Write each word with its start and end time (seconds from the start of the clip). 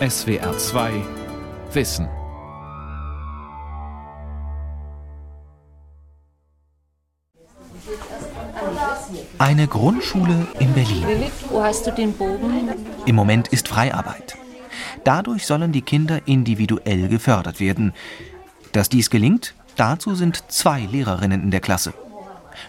SWR 0.00 0.58
2 0.58 0.92
Wissen. 1.72 2.08
Eine 9.38 9.68
Grundschule 9.68 10.48
in 10.58 10.72
Berlin. 10.72 11.04
Wo 11.48 11.62
hast 11.62 11.86
du 11.86 11.92
den 11.92 12.12
Bogen? 12.12 12.70
Im 13.06 13.14
Moment 13.14 13.46
ist 13.48 13.68
Freiarbeit. 13.68 14.36
Dadurch 15.04 15.46
sollen 15.46 15.70
die 15.70 15.82
Kinder 15.82 16.22
individuell 16.26 17.06
gefördert 17.06 17.60
werden. 17.60 17.92
Dass 18.72 18.88
dies 18.88 19.10
gelingt, 19.10 19.54
dazu 19.76 20.16
sind 20.16 20.50
zwei 20.50 20.80
Lehrerinnen 20.80 21.40
in 21.40 21.50
der 21.52 21.60
Klasse. 21.60 21.94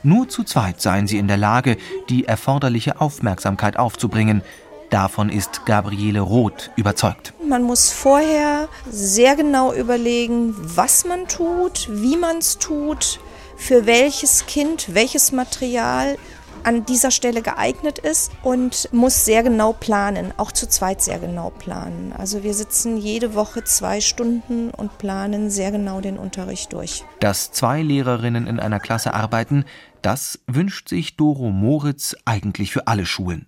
Nur 0.04 0.30
zu 0.30 0.44
zweit 0.44 0.80
seien 0.80 1.08
sie 1.08 1.18
in 1.18 1.28
der 1.28 1.38
Lage, 1.38 1.78
die 2.10 2.26
erforderliche 2.26 3.02
Aufmerksamkeit 3.02 3.78
aufzubringen. 3.78 4.44
Davon 4.90 5.30
ist 5.30 5.66
Gabriele 5.66 6.22
Roth 6.22 6.72
überzeugt. 6.76 7.34
Man 7.48 7.64
muss 7.64 7.92
vorher 7.92 8.70
sehr 8.90 9.36
genau 9.36 9.74
überlegen, 9.74 10.56
was 10.58 11.06
man 11.06 11.28
tut, 11.28 11.88
wie 11.92 12.18
man 12.18 12.38
es 12.38 12.58
tut, 12.58 13.20
für 13.58 13.86
welches 13.86 14.46
Kind 14.46 14.94
welches 14.94 15.32
Material 15.32 16.18
an 16.66 16.86
dieser 16.86 17.12
Stelle 17.12 17.42
geeignet 17.42 18.00
ist 18.00 18.32
und 18.42 18.90
muss 18.92 19.24
sehr 19.24 19.44
genau 19.44 19.74
planen, 19.74 20.34
auch 20.38 20.52
zu 20.52 20.68
zweit 20.68 21.02
sehr 21.02 21.20
genau 21.20 21.52
planen. 21.52 22.12
Also 22.18 22.44
wir 22.44 22.56
sitzen 22.56 22.98
jede 22.98 23.36
Woche 23.36 23.64
zwei 23.64 24.02
Stunden 24.02 24.72
und 24.72 24.98
planen 24.98 25.52
sehr 25.52 25.72
genau 25.72 26.02
den 26.02 26.18
Unterricht 26.18 26.74
durch. 26.74 27.04
Dass 27.20 27.52
zwei 27.52 27.84
Lehrerinnen 27.84 28.48
in 28.48 28.60
einer 28.60 28.80
Klasse 28.80 29.14
arbeiten, 29.14 29.66
das 30.02 30.40
wünscht 30.48 30.90
sich 30.90 31.18
Doro 31.18 31.52
Moritz 31.52 32.16
eigentlich 32.26 32.72
für 32.72 32.88
alle 32.88 33.06
Schulen. 33.06 33.48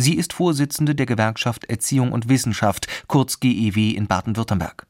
Sie 0.00 0.14
ist 0.14 0.32
Vorsitzende 0.32 0.94
der 0.94 1.06
Gewerkschaft 1.06 1.64
Erziehung 1.64 2.12
und 2.12 2.28
Wissenschaft, 2.28 2.86
kurz 3.08 3.40
GEW 3.40 3.96
in 3.96 4.06
Baden-Württemberg. 4.06 4.86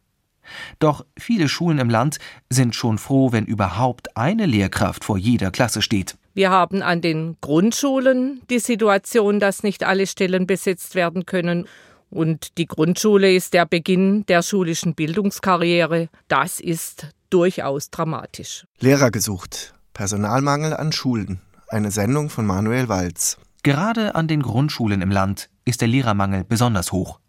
Doch 0.80 1.06
viele 1.18 1.48
Schulen 1.48 1.78
im 1.78 1.88
Land 1.88 2.18
sind 2.50 2.74
schon 2.74 2.98
froh, 2.98 3.32
wenn 3.32 3.46
überhaupt 3.46 4.18
eine 4.18 4.44
Lehrkraft 4.44 5.06
vor 5.06 5.16
jeder 5.16 5.50
Klasse 5.50 5.80
steht. 5.80 6.18
Wir 6.34 6.50
haben 6.50 6.82
an 6.82 7.00
den 7.00 7.38
Grundschulen 7.40 8.42
die 8.50 8.58
Situation, 8.58 9.40
dass 9.40 9.62
nicht 9.62 9.82
alle 9.82 10.06
Stellen 10.06 10.46
besetzt 10.46 10.94
werden 10.94 11.24
können. 11.24 11.66
Und 12.10 12.58
die 12.58 12.66
Grundschule 12.66 13.34
ist 13.34 13.54
der 13.54 13.64
Beginn 13.64 14.26
der 14.26 14.42
schulischen 14.42 14.94
Bildungskarriere. 14.94 16.10
Das 16.28 16.60
ist 16.60 17.06
durchaus 17.30 17.88
dramatisch. 17.88 18.66
Lehrer 18.78 19.10
gesucht. 19.10 19.72
Personalmangel 19.94 20.74
an 20.74 20.92
Schulen. 20.92 21.40
Eine 21.68 21.90
Sendung 21.90 22.28
von 22.28 22.44
Manuel 22.44 22.90
Walz. 22.90 23.38
Gerade 23.68 24.14
an 24.14 24.28
den 24.28 24.40
Grundschulen 24.40 25.02
im 25.02 25.10
Land 25.10 25.50
ist 25.66 25.82
der 25.82 25.88
Lehrermangel 25.88 26.42
besonders 26.42 26.90
hoch. 26.90 27.20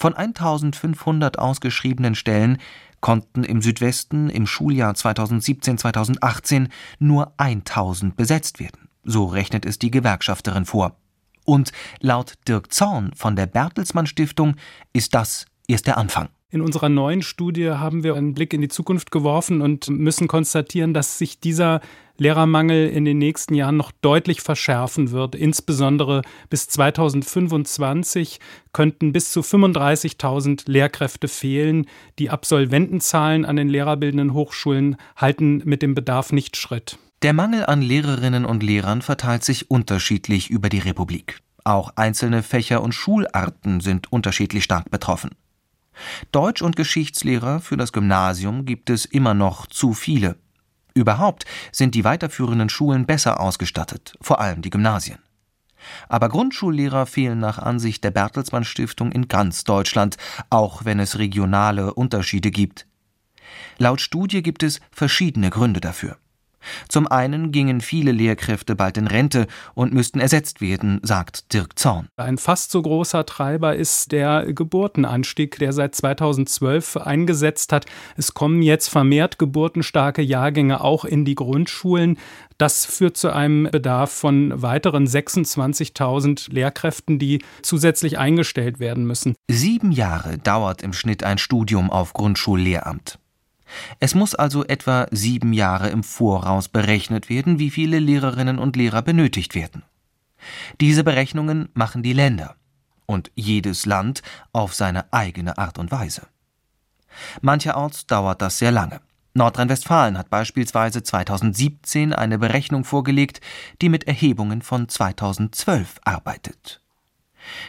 Von 0.00 0.14
1500 0.14 1.38
ausgeschriebenen 1.38 2.16
Stellen 2.16 2.58
konnten 3.00 3.44
im 3.44 3.62
Südwesten 3.62 4.30
im 4.30 4.48
Schuljahr 4.48 4.94
2017-2018 4.94 6.70
nur 6.98 7.34
1000 7.36 8.16
besetzt 8.16 8.58
werden. 8.58 8.88
So 9.04 9.26
rechnet 9.26 9.64
es 9.64 9.78
die 9.78 9.92
Gewerkschafterin 9.92 10.64
vor. 10.64 10.96
Und 11.44 11.70
laut 12.00 12.34
Dirk 12.48 12.72
Zorn 12.72 13.12
von 13.14 13.36
der 13.36 13.46
Bertelsmann 13.46 14.06
Stiftung 14.06 14.56
ist 14.92 15.14
das 15.14 15.46
erst 15.68 15.86
der 15.86 15.98
Anfang. 15.98 16.30
In 16.52 16.62
unserer 16.62 16.88
neuen 16.88 17.22
Studie 17.22 17.70
haben 17.70 18.02
wir 18.02 18.16
einen 18.16 18.34
Blick 18.34 18.52
in 18.52 18.60
die 18.60 18.68
Zukunft 18.68 19.12
geworfen 19.12 19.62
und 19.62 19.88
müssen 19.88 20.26
konstatieren, 20.26 20.92
dass 20.92 21.16
sich 21.16 21.38
dieser 21.38 21.80
Lehrermangel 22.18 22.88
in 22.88 23.04
den 23.04 23.18
nächsten 23.18 23.54
Jahren 23.54 23.76
noch 23.76 23.92
deutlich 24.02 24.40
verschärfen 24.40 25.12
wird. 25.12 25.36
Insbesondere 25.36 26.22
bis 26.50 26.66
2025 26.66 28.40
könnten 28.72 29.12
bis 29.12 29.30
zu 29.30 29.40
35.000 29.42 30.68
Lehrkräfte 30.68 31.28
fehlen. 31.28 31.86
Die 32.18 32.30
Absolventenzahlen 32.30 33.44
an 33.44 33.54
den 33.54 33.68
lehrerbildenden 33.68 34.34
Hochschulen 34.34 34.96
halten 35.16 35.62
mit 35.64 35.82
dem 35.82 35.94
Bedarf 35.94 36.32
nicht 36.32 36.56
Schritt. 36.56 36.98
Der 37.22 37.32
Mangel 37.32 37.64
an 37.64 37.80
Lehrerinnen 37.80 38.44
und 38.44 38.64
Lehrern 38.64 39.02
verteilt 39.02 39.44
sich 39.44 39.70
unterschiedlich 39.70 40.50
über 40.50 40.68
die 40.68 40.78
Republik. 40.78 41.38
Auch 41.62 41.92
einzelne 41.94 42.42
Fächer 42.42 42.82
und 42.82 42.92
Schularten 42.92 43.80
sind 43.80 44.12
unterschiedlich 44.12 44.64
stark 44.64 44.90
betroffen. 44.90 45.30
Deutsch- 46.32 46.62
und 46.62 46.76
Geschichtslehrer 46.76 47.60
für 47.60 47.76
das 47.76 47.92
Gymnasium 47.92 48.64
gibt 48.64 48.90
es 48.90 49.04
immer 49.04 49.34
noch 49.34 49.66
zu 49.66 49.94
viele. 49.94 50.36
Überhaupt 50.94 51.44
sind 51.72 51.94
die 51.94 52.04
weiterführenden 52.04 52.68
Schulen 52.68 53.06
besser 53.06 53.40
ausgestattet, 53.40 54.16
vor 54.20 54.40
allem 54.40 54.62
die 54.62 54.70
Gymnasien. 54.70 55.18
Aber 56.08 56.28
Grundschullehrer 56.28 57.06
fehlen 57.06 57.38
nach 57.38 57.58
Ansicht 57.58 58.04
der 58.04 58.10
Bertelsmann 58.10 58.64
Stiftung 58.64 59.12
in 59.12 59.28
ganz 59.28 59.64
Deutschland, 59.64 60.16
auch 60.50 60.84
wenn 60.84 61.00
es 61.00 61.18
regionale 61.18 61.94
Unterschiede 61.94 62.50
gibt. 62.50 62.86
Laut 63.78 64.00
Studie 64.00 64.42
gibt 64.42 64.62
es 64.62 64.80
verschiedene 64.90 65.50
Gründe 65.50 65.80
dafür. 65.80 66.18
Zum 66.88 67.06
einen 67.06 67.52
gingen 67.52 67.80
viele 67.80 68.12
Lehrkräfte 68.12 68.76
bald 68.76 68.96
in 68.98 69.06
Rente 69.06 69.46
und 69.74 69.92
müssten 69.92 70.20
ersetzt 70.20 70.60
werden, 70.60 71.00
sagt 71.02 71.52
Dirk 71.52 71.78
Zorn. 71.78 72.08
Ein 72.16 72.38
fast 72.38 72.70
so 72.70 72.82
großer 72.82 73.26
Treiber 73.26 73.76
ist 73.76 74.12
der 74.12 74.52
Geburtenanstieg, 74.52 75.58
der 75.58 75.72
seit 75.72 75.94
2012 75.94 76.96
eingesetzt 76.96 77.72
hat. 77.72 77.86
Es 78.16 78.34
kommen 78.34 78.62
jetzt 78.62 78.88
vermehrt 78.88 79.38
geburtenstarke 79.38 80.22
Jahrgänge 80.22 80.82
auch 80.82 81.04
in 81.04 81.24
die 81.24 81.34
Grundschulen. 81.34 82.18
Das 82.58 82.84
führt 82.84 83.16
zu 83.16 83.30
einem 83.30 83.64
Bedarf 83.70 84.10
von 84.10 84.60
weiteren 84.60 85.06
26.000 85.06 86.52
Lehrkräften, 86.52 87.18
die 87.18 87.42
zusätzlich 87.62 88.18
eingestellt 88.18 88.80
werden 88.80 89.06
müssen. 89.06 89.34
Sieben 89.50 89.92
Jahre 89.92 90.36
dauert 90.36 90.82
im 90.82 90.92
Schnitt 90.92 91.24
ein 91.24 91.38
Studium 91.38 91.90
auf 91.90 92.12
Grundschullehramt. 92.12 93.18
Es 93.98 94.14
muss 94.14 94.34
also 94.34 94.64
etwa 94.64 95.06
sieben 95.10 95.52
Jahre 95.52 95.88
im 95.90 96.02
Voraus 96.02 96.68
berechnet 96.68 97.28
werden, 97.28 97.58
wie 97.58 97.70
viele 97.70 97.98
Lehrerinnen 97.98 98.58
und 98.58 98.76
Lehrer 98.76 99.02
benötigt 99.02 99.54
werden. 99.54 99.82
Diese 100.80 101.04
Berechnungen 101.04 101.68
machen 101.74 102.02
die 102.02 102.12
Länder 102.12 102.56
und 103.06 103.30
jedes 103.34 103.86
Land 103.86 104.22
auf 104.52 104.74
seine 104.74 105.12
eigene 105.12 105.58
Art 105.58 105.78
und 105.78 105.90
Weise. 105.90 106.22
Mancherorts 107.40 108.06
dauert 108.06 108.40
das 108.40 108.58
sehr 108.58 108.70
lange. 108.70 109.00
Nordrhein-Westfalen 109.34 110.18
hat 110.18 110.28
beispielsweise 110.28 111.02
2017 111.02 112.12
eine 112.12 112.38
Berechnung 112.38 112.84
vorgelegt, 112.84 113.40
die 113.80 113.88
mit 113.88 114.04
Erhebungen 114.04 114.62
von 114.62 114.88
2012 114.88 116.00
arbeitet. 116.04 116.80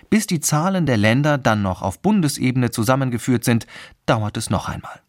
Bis 0.10 0.28
die 0.28 0.40
Zahlen 0.40 0.86
der 0.86 0.98
Länder 0.98 1.38
dann 1.38 1.62
noch 1.62 1.82
auf 1.82 2.00
Bundesebene 2.00 2.72
zusammengeführt 2.72 3.44
sind, 3.44 3.68
dauert 4.06 4.38
es 4.38 4.50
noch 4.50 4.68
einmal. 4.68 5.02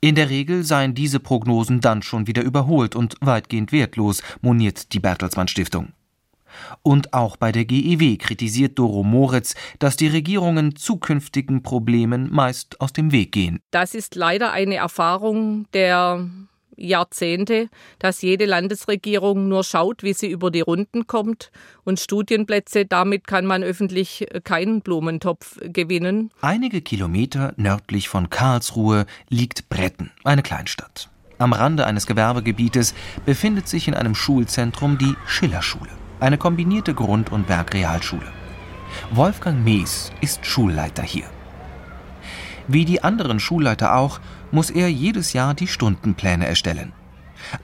In 0.00 0.14
der 0.14 0.30
Regel 0.30 0.64
seien 0.64 0.94
diese 0.94 1.20
Prognosen 1.20 1.80
dann 1.80 2.02
schon 2.02 2.26
wieder 2.26 2.42
überholt 2.42 2.96
und 2.96 3.16
weitgehend 3.20 3.72
wertlos, 3.72 4.22
moniert 4.40 4.92
die 4.92 5.00
Bertelsmann 5.00 5.48
Stiftung. 5.48 5.92
Und 6.82 7.14
auch 7.14 7.36
bei 7.36 7.52
der 7.52 7.64
GEW 7.64 8.16
kritisiert 8.16 8.78
Doro 8.78 9.02
Moritz, 9.02 9.54
dass 9.78 9.96
die 9.96 10.08
Regierungen 10.08 10.76
zukünftigen 10.76 11.62
Problemen 11.62 12.32
meist 12.32 12.80
aus 12.80 12.92
dem 12.92 13.12
Weg 13.12 13.32
gehen. 13.32 13.60
Das 13.70 13.94
ist 13.94 14.14
leider 14.14 14.52
eine 14.52 14.76
Erfahrung 14.76 15.66
der 15.72 16.28
Jahrzehnte, 16.80 17.68
dass 17.98 18.22
jede 18.22 18.46
Landesregierung 18.46 19.48
nur 19.48 19.64
schaut, 19.64 20.02
wie 20.02 20.12
sie 20.12 20.28
über 20.28 20.50
die 20.50 20.60
Runden 20.60 21.06
kommt 21.06 21.50
und 21.84 22.00
Studienplätze, 22.00 22.86
damit 22.86 23.26
kann 23.26 23.46
man 23.46 23.62
öffentlich 23.62 24.26
keinen 24.44 24.80
Blumentopf 24.80 25.58
gewinnen. 25.62 26.30
Einige 26.40 26.80
Kilometer 26.80 27.52
nördlich 27.56 28.08
von 28.08 28.30
Karlsruhe 28.30 29.06
liegt 29.28 29.68
Bretten, 29.68 30.10
eine 30.24 30.42
Kleinstadt. 30.42 31.10
Am 31.38 31.52
Rande 31.52 31.86
eines 31.86 32.06
Gewerbegebietes 32.06 32.94
befindet 33.24 33.66
sich 33.66 33.88
in 33.88 33.94
einem 33.94 34.14
Schulzentrum 34.14 34.98
die 34.98 35.14
Schillerschule, 35.26 35.90
eine 36.20 36.36
kombinierte 36.36 36.92
Grund- 36.92 37.32
und 37.32 37.48
Werkrealschule. 37.48 38.30
Wolfgang 39.12 39.64
Mees 39.64 40.12
ist 40.20 40.44
Schulleiter 40.44 41.02
hier. 41.02 41.24
Wie 42.72 42.84
die 42.84 43.02
anderen 43.02 43.40
Schulleiter 43.40 43.96
auch, 43.96 44.20
muss 44.52 44.70
er 44.70 44.88
jedes 44.88 45.32
Jahr 45.32 45.54
die 45.54 45.66
Stundenpläne 45.66 46.46
erstellen. 46.46 46.92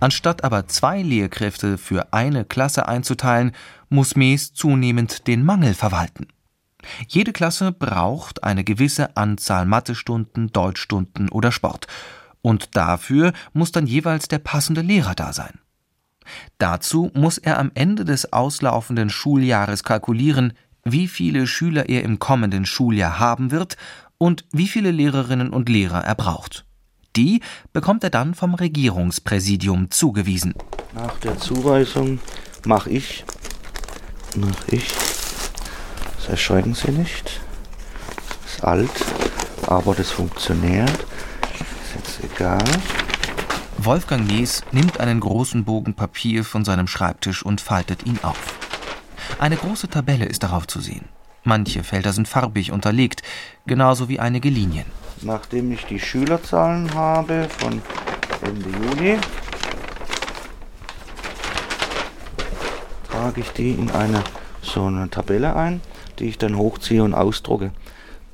Anstatt 0.00 0.43
aber 0.43 0.67
zwei 0.67 1.00
Lehrkräfte 1.00 1.79
für 1.79 2.12
eine 2.12 2.44
Klasse 2.44 2.88
einzuteilen, 2.88 3.53
muss 3.88 4.17
Mees 4.17 4.53
zunehmend 4.53 5.29
den 5.29 5.44
Mangel 5.44 5.75
verwalten. 5.75 6.26
Jede 7.06 7.32
Klasse 7.32 7.70
braucht 7.70 8.43
eine 8.43 8.64
gewisse 8.64 9.17
Anzahl 9.17 9.64
Mathestunden, 9.64 10.49
Deutschstunden 10.49 11.29
oder 11.29 11.52
Sport. 11.52 11.87
Und 12.43 12.76
dafür 12.76 13.32
muss 13.52 13.70
dann 13.70 13.87
jeweils 13.87 14.26
der 14.26 14.41
passende 14.41 14.81
Lehrer 14.81 15.14
da 15.14 15.32
sein. 15.32 15.61
Dazu 16.59 17.12
muss 17.14 17.38
er 17.38 17.61
am 17.61 17.70
Ende 17.75 18.05
des 18.05 18.32
auslaufenden 18.32 19.11
Schuljahres 19.11 19.85
kalkulieren, 19.85 20.52
wie 20.82 21.06
viele 21.09 21.47
Schüler 21.47 21.88
er 21.88 22.02
im 22.02 22.19
kommenden 22.19 22.67
Schuljahr 22.67 23.19
haben 23.19 23.50
wird 23.52 23.76
und 24.19 24.45
wie 24.53 24.69
viele 24.69 24.91
Lehrerinnen 24.91 25.51
und 25.51 25.69
Lehrer 25.69 26.05
er 26.05 26.15
braucht. 26.15 26.65
Die 27.17 27.41
bekommt 27.73 28.05
er 28.05 28.11
dann 28.11 28.35
vom 28.35 28.55
Regierungspräsidium 28.55 29.91
zugewiesen. 29.91 30.55
Nach 30.95 31.19
der 31.21 31.39
Zuweisung 31.39 32.19
mache 32.67 32.91
ich, 32.91 33.25
mache 34.37 34.77
ich, 34.77 34.89
das 36.17 36.29
erschrecken 36.29 36.75
Sie 36.75 36.91
nicht, 36.91 37.41
ist 38.45 38.65
alt, 38.65 38.91
aber 39.67 39.95
das 39.95 40.11
funktioniert. 40.11 40.91
Ist 40.91 41.95
jetzt 41.95 42.35
egal. 42.35 42.65
Wolfgang 43.79 44.27
Mies 44.27 44.62
nimmt 44.73 45.01
einen 45.01 45.21
großen 45.21 45.65
Bogen 45.65 45.95
Papier 45.95 46.45
von 46.45 46.65
seinem 46.65 46.87
Schreibtisch 46.87 47.45
und 47.45 47.61
faltet 47.61 48.05
ihn 48.07 48.19
auf. 48.23 48.59
Eine 49.39 49.57
große 49.57 49.89
Tabelle 49.89 50.25
ist 50.25 50.43
darauf 50.43 50.67
zu 50.67 50.81
sehen. 50.81 51.09
Manche 51.47 51.85
Felder 51.85 52.13
sind 52.13 52.27
farbig 52.27 52.73
unterlegt, 52.73 53.23
genauso 53.69 54.09
wie 54.09 54.19
einige 54.19 54.49
Linien. 54.49 54.85
Nachdem 55.23 55.71
ich 55.71 55.85
die 55.85 56.01
Schülerzahlen 56.01 56.93
habe 56.93 57.47
von 57.59 57.81
Ende 58.45 58.69
Juni, 58.69 59.17
trage 63.09 63.41
ich 63.41 63.51
die 63.51 63.71
in 63.71 63.93
eine 63.93 64.25
so 64.61 64.87
eine 64.87 65.09
Tabelle 65.09 65.55
ein, 65.55 65.81
die 66.19 66.25
ich 66.25 66.37
dann 66.37 66.59
hochziehe 66.59 67.05
und 67.05 67.15
ausdrucke. 67.15 67.71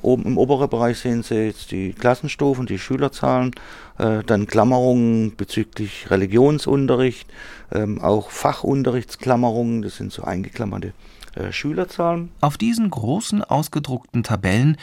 Oben 0.01 0.25
im 0.25 0.39
oberen 0.39 0.71
Bereich 0.71 0.99
sehen 0.99 1.23
Sie 1.23 1.35
jetzt 1.35 1.71
die 1.71 1.93
Klassenstufen, 1.93 2.65
die 2.65 2.79
Schülerzahlen, 2.79 3.51
äh, 3.99 4.23
dann 4.25 4.47
Klammerungen 4.47 5.37
bezüglich 5.37 6.11
Religionsunterricht, 6.11 7.29
ähm, 7.73 8.01
auch 8.01 8.31
Fachunterrichtsklammerungen, 8.31 9.83
das 9.83 9.97
sind 9.97 10.13
so 10.13 10.23
eingeklammerte 10.23 10.95
äh, 11.35 11.53
Schülerzahlen. 11.53 12.31
Auf 12.41 12.59
diesen 12.59 12.91
großen 12.91 13.43
ausgedruckten 13.43 14.23
Tabellen 14.23 14.77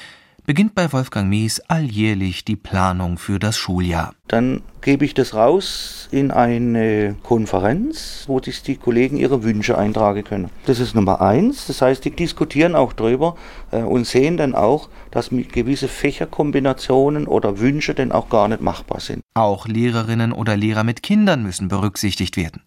beginnt 0.50 0.74
bei 0.74 0.92
Wolfgang 0.92 1.30
Mies 1.30 1.60
alljährlich 1.68 2.44
die 2.44 2.56
Planung 2.56 3.20
für 3.20 3.38
das 3.38 3.56
Schuljahr. 3.56 4.16
Dann 4.28 4.64
gebe 4.82 5.06
ich 5.06 5.14
das 5.14 5.36
raus 5.36 6.08
in 6.10 6.32
eine 6.32 7.16
Konferenz, 7.22 8.24
wo 8.26 8.42
sich 8.42 8.64
die 8.64 8.78
Kollegen 8.78 9.18
ihre 9.18 9.44
Wünsche 9.44 9.78
eintragen 9.78 10.24
können. 10.24 10.50
Das 10.66 10.80
ist 10.80 10.96
Nummer 10.96 11.22
eins. 11.22 11.68
Das 11.68 11.84
heißt, 11.84 12.04
die 12.04 12.10
diskutieren 12.10 12.74
auch 12.74 12.94
drüber 12.94 13.36
äh, 13.70 13.84
und 13.84 14.08
sehen 14.08 14.38
dann 14.38 14.56
auch, 14.56 14.90
dass 15.12 15.30
gewisse 15.30 15.88
Fächerkombinationen 15.88 17.28
oder 17.28 17.60
Wünsche 17.60 17.94
dann 17.94 18.12
auch 18.12 18.30
gar 18.30 18.48
nicht 18.48 18.62
machbar 18.62 19.02
sind. 19.02 19.22
Auch 19.36 19.68
Lehrerinnen 19.68 20.32
oder 20.32 20.58
Lehrer 20.58 20.84
mit 20.84 21.04
Kindern 21.04 21.44
müssen 21.44 21.68
berücksichtigt 21.68 22.38
werden. 22.38 22.64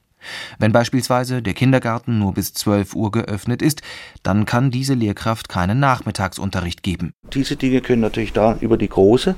Wenn 0.59 0.73
beispielsweise 0.73 1.43
der 1.43 1.55
Kindergarten 1.55 2.19
nur 2.19 2.35
bis 2.35 2.53
12 2.55 2.95
Uhr 2.95 3.11
geöffnet 3.11 3.63
ist, 3.63 3.83
dann 4.23 4.47
kann 4.47 4.71
diese 4.71 4.95
Lehrkraft 4.95 5.49
keinen 5.49 5.81
Nachmittagsunterricht 5.81 6.83
geben. 6.83 7.13
Diese 7.33 7.57
Dinge 7.57 7.81
können 7.81 8.03
natürlich 8.03 8.33
da 8.33 8.57
über 8.61 8.77
die 8.77 8.89
große 8.89 9.35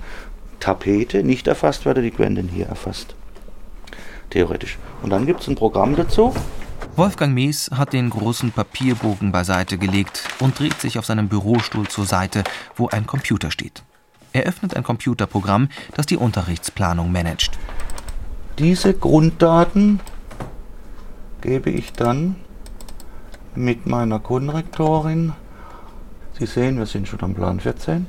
Tapete 0.60 1.22
nicht 1.22 1.46
erfasst 1.46 1.84
werden, 1.84 2.02
die 2.02 2.10
dann 2.10 2.48
hier 2.48 2.66
erfasst. 2.66 3.14
Theoretisch. 4.30 4.78
Und 5.02 5.10
dann 5.10 5.26
gibt 5.26 5.40
es 5.40 5.48
ein 5.48 5.54
Programm 5.54 5.94
dazu. 5.96 6.34
Wolfgang 6.96 7.34
Mees 7.34 7.70
hat 7.74 7.92
den 7.92 8.08
großen 8.08 8.52
Papierbogen 8.52 9.32
beiseite 9.32 9.78
gelegt 9.78 10.22
und 10.38 10.58
dreht 10.58 10.80
sich 10.80 10.98
auf 10.98 11.04
seinem 11.04 11.28
Bürostuhl 11.28 11.88
zur 11.88 12.06
Seite, 12.06 12.44
wo 12.76 12.88
ein 12.88 13.06
Computer 13.06 13.50
steht. 13.50 13.82
Er 14.32 14.44
öffnet 14.44 14.76
ein 14.76 14.82
Computerprogramm, 14.82 15.68
das 15.94 16.06
die 16.06 16.16
Unterrichtsplanung 16.16 17.10
managt. 17.12 17.58
Diese 18.58 18.94
Grunddaten 18.94 20.00
gebe 21.44 21.70
ich 21.70 21.92
dann 21.92 22.36
mit 23.54 23.86
meiner 23.86 24.18
Konrektorin. 24.18 25.34
Sie 26.38 26.46
sehen, 26.46 26.78
wir 26.78 26.86
sind 26.86 27.06
schon 27.06 27.20
am 27.20 27.34
Plan 27.34 27.60
14. 27.60 28.06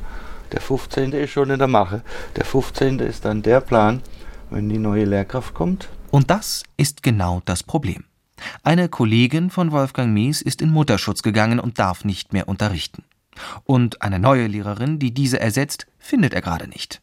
Der 0.53 0.61
15. 0.61 1.11
ist 1.11 1.31
schon 1.31 1.49
in 1.49 1.59
der 1.59 1.67
Mache. 1.67 2.01
Der 2.37 2.45
15. 2.45 2.99
ist 2.99 3.25
dann 3.25 3.41
der 3.41 3.59
Plan, 3.59 4.01
wenn 4.49 4.69
die 4.69 4.77
neue 4.77 5.03
Lehrkraft 5.03 5.53
kommt. 5.53 5.89
Und 6.11 6.31
das 6.31 6.63
ist 6.77 7.03
genau 7.03 7.41
das 7.43 7.61
Problem. 7.61 8.05
Eine 8.63 8.87
Kollegin 8.87 9.49
von 9.49 9.73
Wolfgang 9.73 10.13
Mies 10.13 10.41
ist 10.41 10.61
in 10.61 10.69
Mutterschutz 10.69 11.21
gegangen 11.21 11.59
und 11.59 11.77
darf 11.77 12.05
nicht 12.05 12.31
mehr 12.31 12.47
unterrichten. 12.47 13.03
Und 13.65 14.01
eine 14.01 14.17
neue 14.17 14.47
Lehrerin, 14.47 14.97
die 14.97 15.13
diese 15.13 15.41
ersetzt, 15.41 15.87
findet 15.99 16.33
er 16.33 16.41
gerade 16.41 16.69
nicht. 16.69 17.01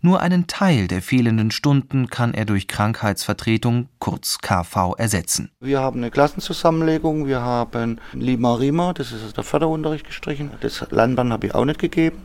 Nur 0.00 0.20
einen 0.20 0.46
Teil 0.46 0.88
der 0.88 1.02
fehlenden 1.02 1.50
Stunden 1.50 2.08
kann 2.08 2.34
er 2.34 2.44
durch 2.44 2.68
Krankheitsvertretung, 2.68 3.88
kurz 3.98 4.38
KV, 4.38 4.94
ersetzen. 4.96 5.50
Wir 5.60 5.80
haben 5.80 6.00
eine 6.00 6.10
Klassenzusammenlegung, 6.10 7.26
wir 7.26 7.40
haben 7.40 8.00
Lima 8.12 8.54
Rima, 8.54 8.92
das 8.92 9.12
ist 9.12 9.36
der 9.36 9.44
Förderunterricht 9.44 10.06
gestrichen. 10.06 10.50
Das 10.60 10.86
Landbahn 10.90 11.32
habe 11.32 11.46
ich 11.46 11.54
auch 11.54 11.64
nicht 11.64 11.80
gegeben. 11.80 12.18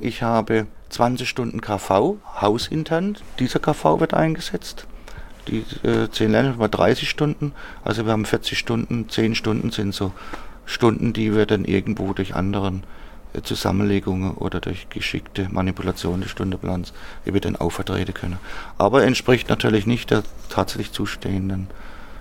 Ich 0.00 0.22
habe 0.22 0.66
20 0.90 1.28
Stunden 1.28 1.60
KV, 1.60 2.16
hausintern. 2.40 3.16
Dieser 3.38 3.60
KV 3.60 4.00
wird 4.00 4.14
eingesetzt. 4.14 4.86
Die 5.48 5.64
äh, 5.86 6.10
10 6.10 6.30
Lernen 6.30 6.58
haben 6.58 6.70
30 6.70 7.08
Stunden. 7.08 7.52
Also 7.84 8.04
wir 8.04 8.12
haben 8.12 8.24
40 8.24 8.58
Stunden, 8.58 9.08
10 9.08 9.34
Stunden 9.34 9.70
sind 9.70 9.94
so 9.94 10.12
Stunden, 10.66 11.12
die 11.12 11.34
wir 11.34 11.46
dann 11.46 11.64
irgendwo 11.64 12.12
durch 12.12 12.34
anderen 12.34 12.84
Zusammenlegungen 13.42 14.34
oder 14.34 14.60
durch 14.60 14.88
geschickte 14.88 15.48
Manipulation 15.50 16.20
des 16.20 16.30
Stundenplans 16.30 16.92
eben 17.24 17.40
dann 17.40 17.56
auch 17.56 17.70
vertreten 17.70 18.14
können. 18.14 18.38
Aber 18.78 19.04
entspricht 19.04 19.48
natürlich 19.48 19.86
nicht 19.86 20.10
der 20.10 20.22
tatsächlich 20.48 20.92
zustehenden 20.92 21.68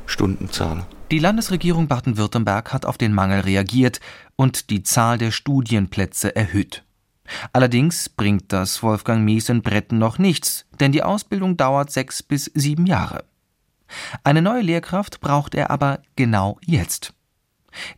Stundenzahl. 0.06 0.86
Die 1.12 1.20
Landesregierung 1.20 1.88
Baden-Württemberg 1.88 2.74
hat 2.74 2.86
auf 2.86 2.98
den 2.98 3.14
Mangel 3.14 3.42
reagiert 3.42 4.00
und 4.36 4.70
die 4.70 4.84
Zahl 4.84 5.18
der 5.18 5.32
Studienplätze 5.32 6.36
erhöht. 6.36 6.84
Allerdings 7.54 8.10
bringt 8.10 8.52
das 8.52 8.82
Wolfgang 8.82 9.24
Mies 9.24 9.50
in 9.50 9.62
Bretten 9.62 10.00
noch 10.00 10.18
nichts, 10.18 10.66
denn 10.80 10.92
die 10.92 11.04
Ausbildung 11.04 11.58
dauert 11.58 11.92
sechs 11.92 12.24
bis 12.24 12.46
sieben 12.54 12.86
Jahre. 12.86 13.24
Eine 14.24 14.42
neue 14.42 14.62
Lehrkraft 14.62 15.20
braucht 15.20 15.56
er 15.56 15.72
aber 15.72 16.00
genau 16.16 16.60
jetzt. 16.66 17.14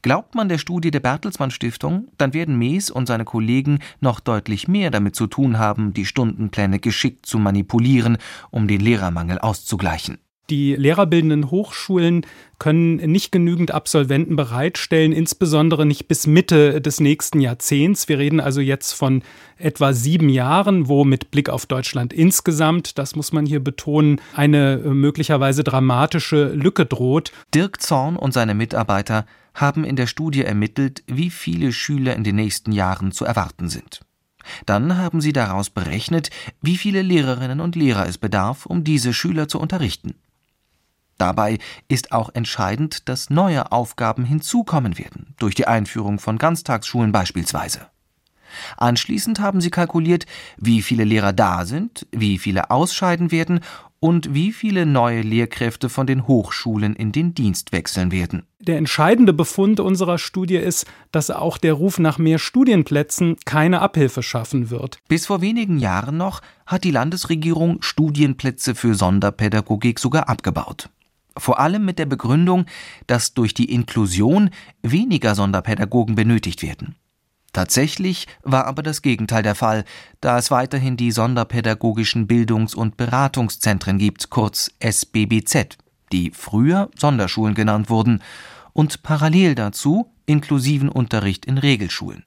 Glaubt 0.01 0.35
man 0.35 0.50
der 0.50 0.57
Studie 0.57 0.91
der 0.91 1.00
Bertelsmann 1.00 1.51
Stiftung, 1.51 2.07
dann 2.18 2.33
werden 2.33 2.57
Mees 2.57 2.89
und 2.89 3.07
seine 3.07 3.25
Kollegen 3.25 3.79
noch 4.00 4.19
deutlich 4.19 4.68
mehr 4.68 4.91
damit 4.91 5.15
zu 5.15 5.27
tun 5.27 5.59
haben, 5.59 5.94
die 5.94 6.06
Stundenpläne 6.06 6.79
geschickt 6.79 7.25
zu 7.25 7.39
manipulieren, 7.39 8.18
um 8.50 8.68
den 8.68 8.81
Lehrermangel 8.81 9.39
auszugleichen. 9.39 10.19
Die 10.51 10.75
lehrerbildenden 10.75 11.50
Hochschulen 11.50 12.25
können 12.59 12.97
nicht 12.97 13.31
genügend 13.31 13.71
Absolventen 13.71 14.35
bereitstellen, 14.35 15.13
insbesondere 15.13 15.85
nicht 15.85 16.09
bis 16.09 16.27
Mitte 16.27 16.81
des 16.81 17.00
nächsten 17.00 17.39
Jahrzehnts. 17.39 18.09
Wir 18.09 18.19
reden 18.19 18.41
also 18.41 18.59
jetzt 18.59 18.91
von 18.91 19.23
etwa 19.57 19.94
sieben 19.94 20.27
Jahren, 20.27 20.89
wo 20.89 21.06
mit 21.06 21.31
Blick 21.31 21.50
auf 21.50 21.68
Deutschland 21.68 22.12
insgesamt, 22.12 22.97
das 22.97 23.15
muss 23.15 23.31
man 23.31 23.45
hier 23.45 23.63
betonen, 23.63 24.19
eine 24.35 24.77
möglicherweise 24.77 25.63
dramatische 25.63 26.50
Lücke 26.50 26.85
droht. 26.85 27.31
Dirk 27.56 27.81
Zorn 27.81 28.18
und 28.18 28.33
seine 28.33 28.53
Mitarbeiter 28.53 29.25
haben 29.53 29.83
in 29.83 29.95
der 29.95 30.07
Studie 30.07 30.44
ermittelt, 30.44 31.03
wie 31.07 31.30
viele 31.30 31.74
Schüler 31.74 32.15
in 32.15 32.24
den 32.24 32.36
nächsten 32.36 32.71
Jahren 32.71 33.12
zu 33.12 33.25
erwarten 33.25 33.69
sind. 33.69 34.01
Dann 34.65 34.98
haben 34.98 35.21
sie 35.21 35.33
daraus 35.33 35.69
berechnet, 35.69 36.30
wie 36.61 36.78
viele 36.78 37.02
Lehrerinnen 37.02 37.59
und 37.59 37.76
Lehrer 37.76 38.07
es 38.07 38.18
bedarf, 38.18 38.66
um 38.66 38.83
diese 38.83 39.14
Schüler 39.14 39.47
zu 39.47 39.59
unterrichten. 39.59 40.16
Dabei 41.18 41.59
ist 41.87 42.11
auch 42.11 42.33
entscheidend, 42.33 43.07
dass 43.07 43.30
neue 43.30 43.71
Aufgaben 43.71 44.26
hinzukommen 44.26 44.97
werden, 44.97 45.35
durch 45.37 45.54
die 45.54 45.68
Einführung 45.68 46.18
von 46.18 46.40
Ganztagsschulen 46.40 47.11
beispielsweise. 47.11 47.87
Anschließend 48.78 49.40
haben 49.40 49.61
sie 49.61 49.69
kalkuliert, 49.69 50.26
wie 50.57 50.81
viele 50.81 51.04
Lehrer 51.04 51.31
da 51.31 51.66
sind, 51.66 52.07
wie 52.11 52.37
viele 52.37 52.71
ausscheiden 52.71 53.31
werden 53.31 53.61
und 54.02 54.34
wie 54.34 54.52
viele 54.52 54.88
neue 54.88 55.22
Lehrkräfte 55.22 55.88
von 55.88 56.08
den 56.08 56.28
Hochschulen 56.28 56.96
in 56.96 57.12
den 57.12 57.36
Dienst 57.36 57.72
wechseln 57.72 58.12
werden. 58.12 58.44
Der 58.60 58.78
entscheidende 58.78 59.31
Befund 59.31 59.80
unserer 59.80 60.18
Studie 60.18 60.56
ist, 60.56 60.86
dass 61.12 61.30
auch 61.30 61.58
der 61.58 61.74
Ruf 61.74 62.00
nach 62.00 62.18
mehr 62.18 62.40
Studienplätzen 62.40 63.38
keine 63.46 63.80
Abhilfe 63.80 64.24
schaffen 64.24 64.72
wird. 64.72 64.98
Bis 65.08 65.28
vor 65.28 65.42
wenigen 65.42 65.78
Jahren 65.78 66.18
noch 66.18 66.42
hat 66.66 66.84
die 66.84 66.92
Landesregierung 66.92 67.81
Studienplätze 67.81 68.74
für 68.74 68.96
Sonderpädagogik 68.96 70.00
sogar 70.00 70.28
abgebaut. 70.28 70.90
Vor 71.38 71.60
allem 71.60 71.86
mit 71.86 72.00
der 72.00 72.08
Begründung, 72.08 72.66
dass 73.06 73.36
durch 73.36 73.54
die 73.54 73.72
Inklusion 73.72 74.50
weniger 74.81 75.36
Sonderpädagogen 75.36 76.16
benötigt 76.16 76.64
werden. 76.64 76.96
Tatsächlich 77.54 78.28
war 78.44 78.66
aber 78.66 78.81
das 78.81 79.02
Gegenteil 79.02 79.44
der 79.44 79.56
Fall, 79.56 79.84
da 80.22 80.38
es 80.38 80.52
weiterhin 80.52 80.96
die 80.96 81.12
Sonderpädagogischen 81.12 82.26
Bildungs- 82.26 82.76
und 82.76 82.96
Beratungszentren 82.96 83.98
gibt, 83.98 84.30
kurz 84.30 84.72
SBBZ, 84.80 85.78
die 86.14 86.31
früher 86.31 86.90
Sonderschulen 86.98 87.54
genannt 87.54 87.90
wurden, 87.90 88.22
und 88.74 89.04
parallel 89.04 89.56
dazu 89.56 90.08
inklusiven 90.26 90.88
Unterricht 90.88 91.46
in 91.46 91.58
Regelschulen. 91.58 92.24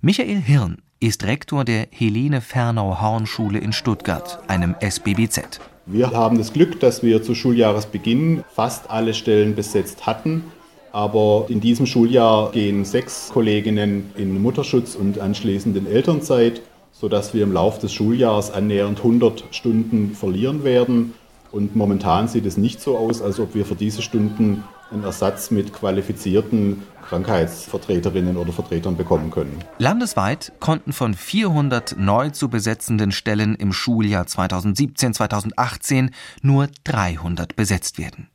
Michael 0.00 0.40
Hirn 0.40 0.82
ist 1.00 1.24
Rektor 1.24 1.64
der 1.64 1.88
Helene 1.90 2.40
Fernau 2.40 3.00
Hornschule 3.00 3.58
in 3.58 3.72
Stuttgart, 3.72 4.38
einem 4.46 4.76
SBBZ. 4.78 5.60
Wir 5.86 6.12
haben 6.12 6.38
das 6.38 6.52
Glück, 6.52 6.78
dass 6.78 7.02
wir 7.02 7.24
zu 7.24 7.34
Schuljahresbeginn 7.34 8.44
fast 8.54 8.88
alle 8.88 9.14
Stellen 9.14 9.56
besetzt 9.56 10.06
hatten 10.06 10.44
aber 10.92 11.46
in 11.48 11.60
diesem 11.60 11.86
Schuljahr 11.86 12.50
gehen 12.52 12.84
sechs 12.84 13.30
Kolleginnen 13.32 14.12
in 14.16 14.40
Mutterschutz 14.40 14.94
und 14.94 15.18
anschließend 15.18 15.76
in 15.76 15.86
Elternzeit, 15.86 16.62
sodass 16.92 17.34
wir 17.34 17.42
im 17.42 17.52
Laufe 17.52 17.80
des 17.80 17.92
Schuljahres 17.92 18.50
annähernd 18.50 18.98
100 18.98 19.44
Stunden 19.50 20.14
verlieren 20.14 20.64
werden. 20.64 21.14
Und 21.52 21.74
momentan 21.74 22.28
sieht 22.28 22.46
es 22.46 22.56
nicht 22.56 22.80
so 22.80 22.96
aus, 22.96 23.22
als 23.22 23.40
ob 23.40 23.54
wir 23.54 23.64
für 23.64 23.74
diese 23.74 24.02
Stunden 24.02 24.64
einen 24.90 25.04
Ersatz 25.04 25.50
mit 25.50 25.72
qualifizierten 25.72 26.82
Krankheitsvertreterinnen 27.08 28.36
oder 28.36 28.52
Vertretern 28.52 28.96
bekommen 28.96 29.30
können. 29.30 29.58
Landesweit 29.78 30.52
konnten 30.60 30.92
von 30.92 31.14
400 31.14 31.96
neu 31.98 32.30
zu 32.30 32.48
besetzenden 32.48 33.12
Stellen 33.12 33.54
im 33.54 33.72
Schuljahr 33.72 34.24
2017-2018 34.26 36.10
nur 36.42 36.68
300 36.84 37.56
besetzt 37.56 37.98
werden. 37.98 38.28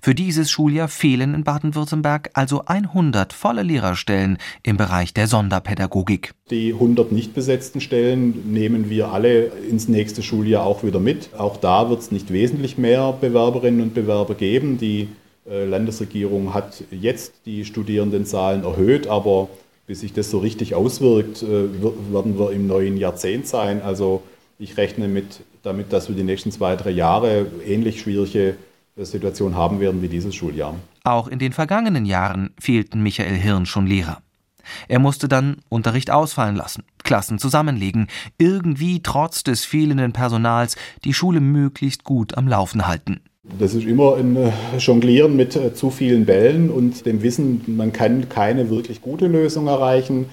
Für 0.00 0.14
dieses 0.14 0.50
Schuljahr 0.50 0.88
fehlen 0.88 1.34
in 1.34 1.44
Baden-Württemberg 1.44 2.30
also 2.34 2.64
100 2.66 3.32
volle 3.32 3.62
Lehrerstellen 3.62 4.38
im 4.62 4.76
Bereich 4.76 5.14
der 5.14 5.26
Sonderpädagogik. 5.26 6.32
Die 6.50 6.72
100 6.72 7.12
nicht 7.12 7.34
besetzten 7.34 7.80
Stellen 7.80 8.52
nehmen 8.52 8.90
wir 8.90 9.12
alle 9.12 9.44
ins 9.70 9.88
nächste 9.88 10.22
Schuljahr 10.22 10.64
auch 10.64 10.82
wieder 10.82 11.00
mit. 11.00 11.30
Auch 11.36 11.56
da 11.56 11.88
wird 11.90 12.00
es 12.00 12.10
nicht 12.10 12.32
wesentlich 12.32 12.78
mehr 12.78 13.12
Bewerberinnen 13.20 13.80
und 13.80 13.94
Bewerber 13.94 14.34
geben. 14.34 14.78
Die 14.78 15.08
äh, 15.48 15.64
Landesregierung 15.64 16.54
hat 16.54 16.84
jetzt 16.90 17.32
die 17.46 17.64
Studierendenzahlen 17.64 18.64
erhöht, 18.64 19.06
aber 19.06 19.48
bis 19.86 20.00
sich 20.00 20.12
das 20.12 20.30
so 20.30 20.38
richtig 20.38 20.74
auswirkt, 20.74 21.42
äh, 21.42 21.46
werden 22.12 22.38
wir 22.38 22.52
im 22.52 22.66
neuen 22.66 22.96
Jahrzehnt 22.96 23.46
sein. 23.46 23.82
Also 23.82 24.22
ich 24.58 24.76
rechne 24.76 25.08
mit, 25.08 25.40
damit, 25.62 25.92
dass 25.92 26.08
wir 26.08 26.16
die 26.16 26.22
nächsten 26.22 26.52
zwei, 26.52 26.76
drei 26.76 26.90
Jahre 26.90 27.46
ähnlich 27.66 28.00
schwierige 28.00 28.56
Situation 28.96 29.56
haben 29.56 29.80
werden 29.80 30.02
wie 30.02 30.08
dieses 30.08 30.34
Schuljahr. 30.34 30.74
Auch 31.04 31.28
in 31.28 31.38
den 31.38 31.52
vergangenen 31.52 32.04
Jahren 32.06 32.50
fehlten 32.60 33.02
Michael 33.02 33.34
Hirn 33.34 33.66
schon 33.66 33.86
Lehrer. 33.86 34.22
Er 34.88 34.98
musste 34.98 35.28
dann 35.28 35.56
Unterricht 35.68 36.10
ausfallen 36.10 36.56
lassen, 36.56 36.84
Klassen 37.02 37.38
zusammenlegen, 37.38 38.08
irgendwie 38.38 39.02
trotz 39.02 39.42
des 39.42 39.64
fehlenden 39.64 40.12
Personals 40.12 40.76
die 41.04 41.14
Schule 41.14 41.40
möglichst 41.40 42.04
gut 42.04 42.36
am 42.36 42.46
Laufen 42.46 42.86
halten. 42.86 43.20
Das 43.58 43.74
ist 43.74 43.84
immer 43.84 44.16
ein 44.16 44.36
äh, 44.36 44.52
Jonglieren 44.78 45.34
mit 45.34 45.56
äh, 45.56 45.74
zu 45.74 45.90
vielen 45.90 46.26
Bällen 46.26 46.70
und 46.70 47.04
dem 47.06 47.22
Wissen, 47.22 47.62
man 47.66 47.92
kann 47.92 48.28
keine 48.28 48.70
wirklich 48.70 49.02
gute 49.02 49.26
Lösung 49.26 49.66
erreichen. 49.66 50.26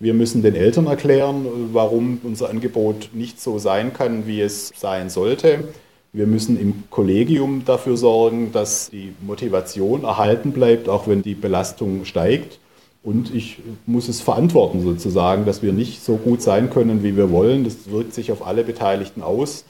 Wir 0.00 0.12
müssen 0.12 0.42
den 0.42 0.56
Eltern 0.56 0.86
erklären, 0.86 1.46
warum 1.72 2.20
unser 2.24 2.50
Angebot 2.50 3.10
nicht 3.12 3.40
so 3.40 3.58
sein 3.58 3.92
kann, 3.92 4.26
wie 4.26 4.40
es 4.40 4.72
sein 4.76 5.08
sollte. 5.08 5.64
Wir 6.12 6.26
müssen 6.26 6.58
im 6.58 6.84
Kollegium 6.90 7.64
dafür 7.64 7.96
sorgen, 7.96 8.52
dass 8.52 8.90
die 8.90 9.12
Motivation 9.20 10.04
erhalten 10.04 10.52
bleibt, 10.52 10.88
auch 10.88 11.06
wenn 11.06 11.22
die 11.22 11.34
Belastung 11.34 12.04
steigt. 12.04 12.58
Und 13.02 13.34
ich 13.34 13.60
muss 13.86 14.08
es 14.08 14.20
verantworten 14.20 14.82
sozusagen, 14.82 15.44
dass 15.44 15.62
wir 15.62 15.72
nicht 15.72 16.02
so 16.02 16.16
gut 16.16 16.42
sein 16.42 16.70
können, 16.70 17.02
wie 17.02 17.16
wir 17.16 17.30
wollen. 17.30 17.64
Das 17.64 17.90
wirkt 17.90 18.14
sich 18.14 18.32
auf 18.32 18.46
alle 18.46 18.64
Beteiligten 18.64 19.22
aus. 19.22 19.64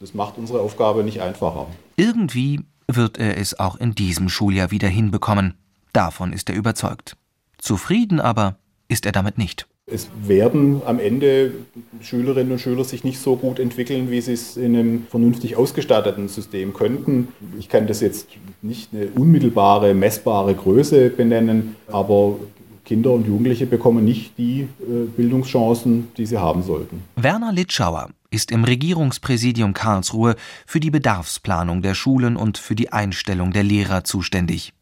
Das 0.00 0.14
macht 0.14 0.38
unsere 0.38 0.60
Aufgabe 0.60 1.04
nicht 1.04 1.20
einfacher. 1.20 1.66
Irgendwie 1.96 2.60
wird 2.88 3.18
er 3.18 3.38
es 3.38 3.58
auch 3.58 3.76
in 3.76 3.94
diesem 3.94 4.28
Schuljahr 4.28 4.70
wieder 4.70 4.88
hinbekommen. 4.88 5.54
Davon 5.92 6.32
ist 6.32 6.48
er 6.48 6.56
überzeugt. 6.56 7.16
Zufrieden 7.58 8.18
aber 8.18 8.56
ist 8.88 9.06
er 9.06 9.12
damit 9.12 9.38
nicht. 9.38 9.68
Es 9.90 10.08
werden 10.22 10.80
am 10.86 11.00
Ende 11.00 11.52
Schülerinnen 12.00 12.52
und 12.52 12.60
Schüler 12.60 12.84
sich 12.84 13.02
nicht 13.02 13.18
so 13.18 13.36
gut 13.36 13.58
entwickeln, 13.58 14.10
wie 14.12 14.20
sie 14.20 14.32
es 14.32 14.56
in 14.56 14.76
einem 14.76 15.06
vernünftig 15.10 15.56
ausgestatteten 15.56 16.28
System 16.28 16.72
könnten. 16.72 17.28
Ich 17.58 17.68
kann 17.68 17.88
das 17.88 18.00
jetzt 18.00 18.28
nicht 18.62 18.94
eine 18.94 19.08
unmittelbare, 19.08 19.92
messbare 19.92 20.54
Größe 20.54 21.10
benennen, 21.10 21.74
aber 21.88 22.38
Kinder 22.84 23.10
und 23.12 23.26
Jugendliche 23.26 23.66
bekommen 23.66 24.04
nicht 24.04 24.38
die 24.38 24.60
äh, 24.60 25.06
Bildungschancen, 25.16 26.08
die 26.16 26.26
sie 26.26 26.38
haben 26.38 26.62
sollten. 26.62 27.02
Werner 27.16 27.52
Litschauer 27.52 28.10
ist 28.30 28.52
im 28.52 28.64
Regierungspräsidium 28.64 29.72
Karlsruhe 29.74 30.36
für 30.64 30.78
die 30.78 30.90
Bedarfsplanung 30.90 31.82
der 31.82 31.94
Schulen 31.94 32.36
und 32.36 32.56
für 32.56 32.74
die 32.74 32.92
Einstellung 32.92 33.52
der 33.52 33.64
Lehrer 33.64 34.04
zuständig. 34.04 34.72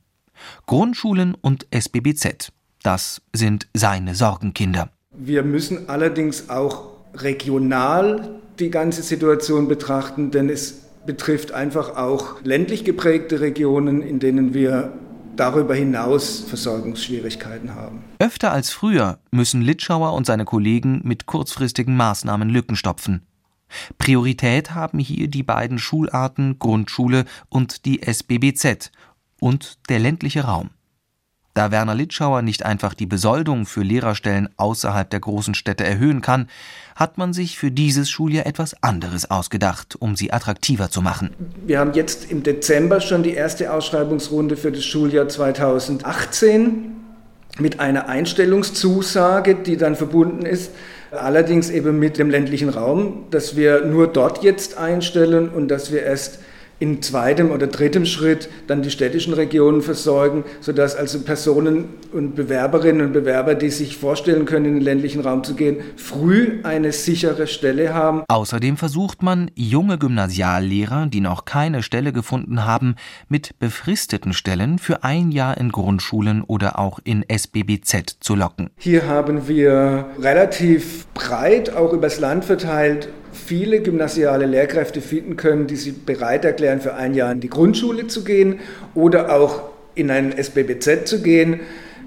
Grundschulen 0.66 1.34
und 1.34 1.66
SBBZ, 1.70 2.52
das 2.82 3.20
sind 3.34 3.68
seine 3.74 4.14
Sorgenkinder. 4.14 4.90
Wir 5.12 5.42
müssen 5.42 5.88
allerdings 5.88 6.48
auch 6.48 6.88
regional 7.14 8.40
die 8.58 8.70
ganze 8.70 9.02
Situation 9.02 9.68
betrachten, 9.68 10.30
denn 10.30 10.48
es 10.48 10.82
betrifft 11.06 11.52
einfach 11.52 11.96
auch 11.96 12.42
ländlich 12.42 12.84
geprägte 12.84 13.40
Regionen, 13.40 14.02
in 14.02 14.20
denen 14.20 14.54
wir 14.54 14.92
darüber 15.36 15.74
hinaus 15.74 16.40
Versorgungsschwierigkeiten 16.40 17.74
haben. 17.74 18.04
Öfter 18.18 18.52
als 18.52 18.70
früher 18.70 19.18
müssen 19.30 19.62
Litschauer 19.62 20.12
und 20.12 20.26
seine 20.26 20.44
Kollegen 20.44 21.00
mit 21.04 21.26
kurzfristigen 21.26 21.96
Maßnahmen 21.96 22.50
Lücken 22.50 22.76
stopfen. 22.76 23.22
Priorität 23.98 24.74
haben 24.74 24.98
hier 24.98 25.28
die 25.28 25.42
beiden 25.42 25.78
Schularten 25.78 26.58
Grundschule 26.58 27.24
und 27.48 27.84
die 27.86 28.02
SBBZ 28.02 28.90
und 29.40 29.78
der 29.88 30.00
ländliche 30.00 30.44
Raum. 30.44 30.70
Da 31.54 31.70
Werner 31.70 31.94
Litschauer 31.94 32.42
nicht 32.42 32.64
einfach 32.64 32.94
die 32.94 33.06
Besoldung 33.06 33.66
für 33.66 33.82
Lehrerstellen 33.82 34.48
außerhalb 34.56 35.10
der 35.10 35.20
großen 35.20 35.54
Städte 35.54 35.84
erhöhen 35.84 36.20
kann, 36.20 36.48
hat 36.94 37.18
man 37.18 37.32
sich 37.32 37.58
für 37.58 37.70
dieses 37.70 38.08
Schuljahr 38.10 38.46
etwas 38.46 38.82
anderes 38.82 39.30
ausgedacht, 39.30 39.96
um 39.98 40.16
sie 40.16 40.32
attraktiver 40.32 40.90
zu 40.90 41.02
machen. 41.02 41.30
Wir 41.66 41.78
haben 41.78 41.94
jetzt 41.94 42.30
im 42.30 42.42
Dezember 42.42 43.00
schon 43.00 43.22
die 43.22 43.34
erste 43.34 43.72
Ausschreibungsrunde 43.72 44.56
für 44.56 44.70
das 44.70 44.84
Schuljahr 44.84 45.28
2018 45.28 46.92
mit 47.58 47.80
einer 47.80 48.08
Einstellungszusage, 48.08 49.56
die 49.56 49.76
dann 49.76 49.96
verbunden 49.96 50.46
ist 50.46 50.70
Allerdings 51.10 51.70
eben 51.70 51.98
mit 51.98 52.18
dem 52.18 52.30
ländlichen 52.30 52.68
Raum, 52.68 53.24
dass 53.30 53.56
wir 53.56 53.84
nur 53.84 54.06
dort 54.06 54.44
jetzt 54.44 54.78
einstellen 54.78 55.48
und 55.48 55.68
dass 55.68 55.90
wir 55.90 56.02
erst 56.02 56.38
in 56.80 57.02
zweitem 57.02 57.50
oder 57.50 57.66
drittem 57.66 58.06
Schritt 58.06 58.48
dann 58.66 58.82
die 58.82 58.90
städtischen 58.90 59.34
Regionen 59.34 59.82
versorgen, 59.82 60.44
sodass 60.60 60.96
also 60.96 61.20
Personen 61.20 61.90
und 62.12 62.34
Bewerberinnen 62.34 63.06
und 63.06 63.12
Bewerber, 63.12 63.54
die 63.54 63.70
sich 63.70 63.96
vorstellen 63.96 64.46
können, 64.46 64.64
in 64.64 64.74
den 64.74 64.82
ländlichen 64.82 65.20
Raum 65.20 65.44
zu 65.44 65.54
gehen, 65.54 65.76
früh 65.96 66.60
eine 66.62 66.92
sichere 66.92 67.46
Stelle 67.46 67.94
haben. 67.94 68.22
Außerdem 68.28 68.78
versucht 68.78 69.22
man, 69.22 69.50
junge 69.54 69.98
Gymnasiallehrer, 69.98 71.06
die 71.06 71.20
noch 71.20 71.44
keine 71.44 71.82
Stelle 71.82 72.12
gefunden 72.12 72.64
haben, 72.64 72.96
mit 73.28 73.58
befristeten 73.58 74.32
Stellen 74.32 74.78
für 74.78 75.04
ein 75.04 75.30
Jahr 75.30 75.58
in 75.58 75.70
Grundschulen 75.70 76.42
oder 76.42 76.78
auch 76.78 76.98
in 77.04 77.24
SBBZ 77.28 78.16
zu 78.20 78.34
locken. 78.34 78.70
Hier 78.78 79.06
haben 79.06 79.46
wir 79.46 80.06
relativ 80.18 81.06
breit, 81.12 81.76
auch 81.76 81.92
übers 81.92 82.18
Land 82.20 82.46
verteilt, 82.46 83.10
viele 83.50 83.80
gymnasiale 83.82 84.46
Lehrkräfte 84.46 85.00
finden 85.00 85.36
können, 85.36 85.66
die 85.66 85.74
sich 85.74 86.06
bereit 86.06 86.44
erklären, 86.44 86.80
für 86.80 86.94
ein 86.94 87.14
Jahr 87.14 87.32
in 87.32 87.40
die 87.40 87.50
Grundschule 87.50 88.06
zu 88.06 88.22
gehen 88.22 88.60
oder 88.94 89.34
auch 89.34 89.62
in 89.96 90.08
ein 90.08 90.30
SBBZ 90.30 91.08
zu 91.08 91.20
gehen. 91.20 91.58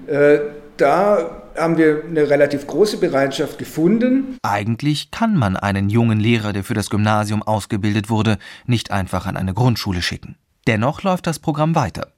Äh, 0.06 0.38
da 0.78 1.42
haben 1.54 1.76
wir 1.76 2.02
eine 2.08 2.30
relativ 2.30 2.66
große 2.66 2.96
Bereitschaft 2.96 3.58
gefunden. 3.58 4.38
Eigentlich 4.42 5.10
kann 5.10 5.36
man 5.36 5.58
einen 5.58 5.90
jungen 5.90 6.18
Lehrer, 6.18 6.54
der 6.54 6.64
für 6.64 6.72
das 6.72 6.88
Gymnasium 6.88 7.42
ausgebildet 7.42 8.08
wurde, 8.08 8.38
nicht 8.64 8.90
einfach 8.90 9.26
an 9.26 9.36
eine 9.36 9.52
Grundschule 9.52 10.00
schicken. 10.00 10.36
Dennoch 10.66 11.02
läuft 11.02 11.26
das 11.26 11.40
Programm 11.40 11.74
weiter. 11.74 12.08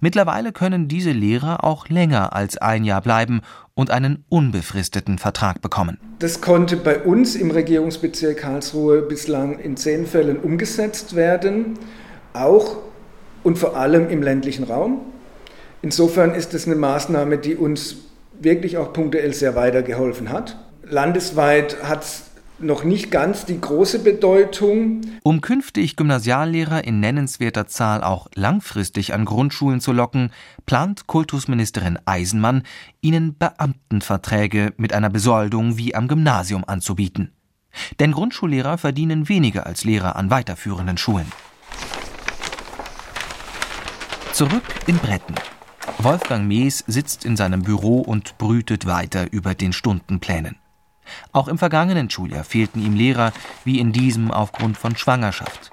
Mittlerweile 0.00 0.52
können 0.52 0.88
diese 0.88 1.12
Lehrer 1.12 1.64
auch 1.64 1.88
länger 1.88 2.34
als 2.34 2.56
ein 2.58 2.84
Jahr 2.84 3.00
bleiben 3.00 3.40
und 3.74 3.90
einen 3.90 4.24
unbefristeten 4.28 5.18
Vertrag 5.18 5.62
bekommen. 5.62 5.98
Das 6.18 6.40
konnte 6.40 6.76
bei 6.76 7.00
uns 7.00 7.34
im 7.34 7.50
Regierungsbezirk 7.50 8.38
Karlsruhe 8.38 9.02
bislang 9.02 9.58
in 9.58 9.76
zehn 9.76 10.06
Fällen 10.06 10.38
umgesetzt 10.38 11.14
werden, 11.14 11.78
auch 12.32 12.78
und 13.42 13.58
vor 13.58 13.76
allem 13.76 14.10
im 14.10 14.22
ländlichen 14.22 14.64
Raum. 14.64 15.00
Insofern 15.82 16.34
ist 16.34 16.52
es 16.52 16.66
eine 16.66 16.76
Maßnahme, 16.76 17.38
die 17.38 17.56
uns 17.56 17.96
wirklich 18.38 18.76
auch 18.76 18.92
punktuell 18.92 19.32
sehr 19.32 19.54
weitergeholfen 19.54 20.30
hat. 20.30 20.58
Landesweit 20.82 21.82
hat 21.82 22.04
es 22.04 22.29
noch 22.62 22.84
nicht 22.84 23.10
ganz 23.10 23.44
die 23.44 23.60
große 23.60 24.00
Bedeutung. 24.00 25.00
Um 25.22 25.40
künftig 25.40 25.96
Gymnasiallehrer 25.96 26.84
in 26.84 27.00
nennenswerter 27.00 27.66
Zahl 27.66 28.02
auch 28.02 28.28
langfristig 28.34 29.14
an 29.14 29.24
Grundschulen 29.24 29.80
zu 29.80 29.92
locken, 29.92 30.30
plant 30.66 31.06
Kultusministerin 31.06 31.98
Eisenmann, 32.04 32.62
ihnen 33.00 33.36
Beamtenverträge 33.36 34.72
mit 34.76 34.92
einer 34.92 35.10
Besoldung 35.10 35.76
wie 35.76 35.94
am 35.94 36.08
Gymnasium 36.08 36.64
anzubieten. 36.66 37.32
Denn 37.98 38.12
Grundschullehrer 38.12 38.78
verdienen 38.78 39.28
weniger 39.28 39.66
als 39.66 39.84
Lehrer 39.84 40.16
an 40.16 40.30
weiterführenden 40.30 40.98
Schulen. 40.98 41.30
Zurück 44.32 44.62
in 44.86 44.96
Bretten. 44.98 45.34
Wolfgang 45.98 46.46
Mees 46.46 46.82
sitzt 46.86 47.24
in 47.24 47.36
seinem 47.36 47.62
Büro 47.62 48.00
und 48.00 48.38
brütet 48.38 48.86
weiter 48.86 49.32
über 49.32 49.54
den 49.54 49.72
Stundenplänen. 49.72 50.59
Auch 51.32 51.48
im 51.48 51.58
vergangenen 51.58 52.10
Schuljahr 52.10 52.44
fehlten 52.44 52.84
ihm 52.84 52.94
Lehrer, 52.94 53.32
wie 53.64 53.78
in 53.78 53.92
diesem 53.92 54.30
aufgrund 54.30 54.76
von 54.76 54.96
Schwangerschaft. 54.96 55.72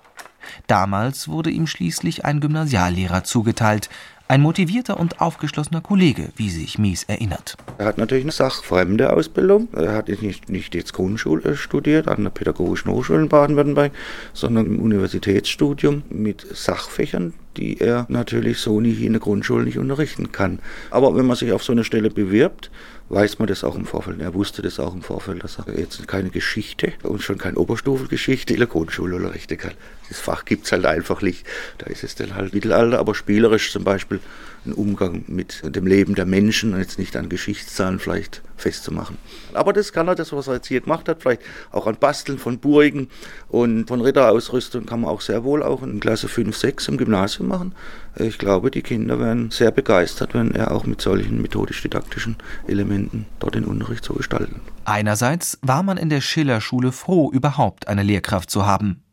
Damals 0.67 1.27
wurde 1.27 1.50
ihm 1.50 1.67
schließlich 1.67 2.25
ein 2.25 2.39
Gymnasiallehrer 2.39 3.24
zugeteilt, 3.24 3.89
Ein 4.29 4.41
motivierter 4.41 5.00
und 5.00 5.22
aufgeschlossener 5.22 5.79
Kollege, 5.79 6.34
wie 6.36 6.50
sich 6.50 6.77
Mies 6.77 7.06
erinnert. 7.06 7.56
Er 7.77 7.86
hat 7.86 7.98
natürlich 7.98 8.25
eine 8.25 8.34
sachfremde 8.34 9.13
Ausbildung. 9.13 9.70
Er 9.72 9.94
hat 9.94 10.10
nicht, 10.10 10.50
nicht 10.50 10.75
jetzt 10.75 10.91
Grundschule 10.91 11.56
studiert 11.56 12.10
an 12.10 12.24
der 12.24 12.32
Pädagogischen 12.32 12.91
Hochschule 12.91 13.22
in 13.22 13.29
Baden-Württemberg, 13.29 13.94
sondern 14.34 14.65
im 14.65 14.79
Universitätsstudium 14.82 16.03
mit 16.10 16.46
Sachfächern, 16.53 17.36
die 17.56 17.79
er 17.79 18.06
natürlich 18.10 18.58
so 18.58 18.82
nicht 18.82 19.01
in 19.01 19.13
der 19.13 19.22
Grundschule 19.22 19.63
nicht 19.63 19.77
unterrichten 19.77 20.34
kann. 20.34 20.60
Aber 20.91 21.15
wenn 21.15 21.25
man 21.25 21.38
sich 21.38 21.53
auf 21.53 21.63
so 21.63 21.72
eine 21.72 21.86
Stelle 21.86 22.10
bewirbt, 22.10 22.70
weiß 23.09 23.39
man 23.39 23.47
das 23.47 23.63
auch 23.63 23.75
im 23.75 23.85
Vorfeld. 23.85 24.19
Er 24.19 24.33
wusste 24.33 24.61
das 24.61 24.79
auch 24.79 24.93
im 24.93 25.01
Vorfeld, 25.01 25.43
dass 25.43 25.57
er 25.59 25.79
jetzt 25.79 26.07
keine 26.07 26.29
Geschichte 26.29 26.93
und 27.03 27.21
schon 27.21 27.37
keine 27.37 27.57
Oberstufengeschichte 27.57 28.53
in 28.53 28.59
der 28.59 28.67
Grundschule 28.67 29.15
unterrichten 29.15 29.57
kann. 29.57 29.73
Das 30.09 30.19
Fach 30.19 30.45
gibt 30.45 30.65
es 30.65 30.71
halt 30.71 30.85
einfach 30.85 31.21
nicht. 31.21 31.45
Da 31.77 31.87
ist 31.87 32.03
es 32.03 32.15
dann 32.15 32.35
halt 32.35 32.53
Mittelalter, 32.53 32.99
aber 32.99 33.15
spielerisch 33.15 33.71
zum 33.71 33.83
Beispiel 33.83 34.19
ein 34.67 34.74
Umgang 34.74 35.24
mit 35.27 35.63
dem 35.63 35.88
Leben 35.88 36.15
der 36.15 36.25
Menschen 36.25 36.74
und 36.74 36.79
jetzt 36.79 37.00
nicht 37.00 37.15
an 37.15 37.29
Geschichtszahlen 37.29 38.00
vielleicht 38.00 38.41
festzumachen. 38.57 39.17
Aber 39.53 39.74
das 39.74 39.93
kann 39.93 40.07
er, 40.07 40.15
das, 40.15 40.33
was 40.33 40.47
er 40.47 40.55
jetzt 40.55 40.67
hier 40.67 40.81
gemacht 40.81 41.07
hat, 41.07 41.21
vielleicht 41.21 41.41
auch 41.71 41.88
an 41.88 41.95
Basteln 42.00 42.38
von 42.38 42.59
Burgen 42.59 43.09
und 43.50 43.88
von 43.88 44.01
Ritterausrüstung 44.01 44.86
kann 44.86 45.01
man 45.01 45.12
auch 45.12 45.21
sehr 45.21 45.43
wohl 45.43 45.63
auch 45.63 45.83
in 45.83 46.00
Klasse 46.00 46.27
5, 46.27 46.55
6 46.55 46.88
im 46.89 46.97
Gymnasium 46.97 47.47
machen. 47.47 47.75
Ich 48.15 48.38
glaube, 48.38 48.71
die 48.71 48.81
Kinder 48.81 49.19
werden 49.19 49.51
sehr 49.51 49.71
begeistert, 49.71 50.33
wenn 50.33 50.51
er 50.51 50.71
auch 50.71 50.86
mit 50.86 51.01
solchen 51.01 51.41
methodisch-didaktischen 51.41 52.36
Elementen 52.67 53.27
dort 53.39 53.55
den 53.55 53.65
Unterricht 53.65 54.03
so 54.03 54.15
gestalten. 54.15 54.59
Einerseits 54.86 55.59
war 55.62 55.83
man 55.83 55.97
in 55.97 56.09
der 56.09 56.21
Schillerschule 56.21 56.91
froh, 56.91 57.31
überhaupt 57.31 57.88
eine 57.88 58.03
Lehrkraft 58.03 58.50
zu 58.50 58.65
haben. 58.65 59.03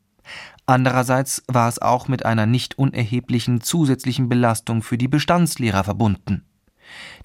Andererseits 0.66 1.42
war 1.46 1.68
es 1.68 1.80
auch 1.80 2.08
mit 2.08 2.24
einer 2.24 2.46
nicht 2.46 2.78
unerheblichen 2.78 3.60
zusätzlichen 3.60 4.28
Belastung 4.28 4.82
für 4.82 4.96
die 4.96 5.08
Bestandslehrer 5.08 5.84
verbunden. 5.84 6.46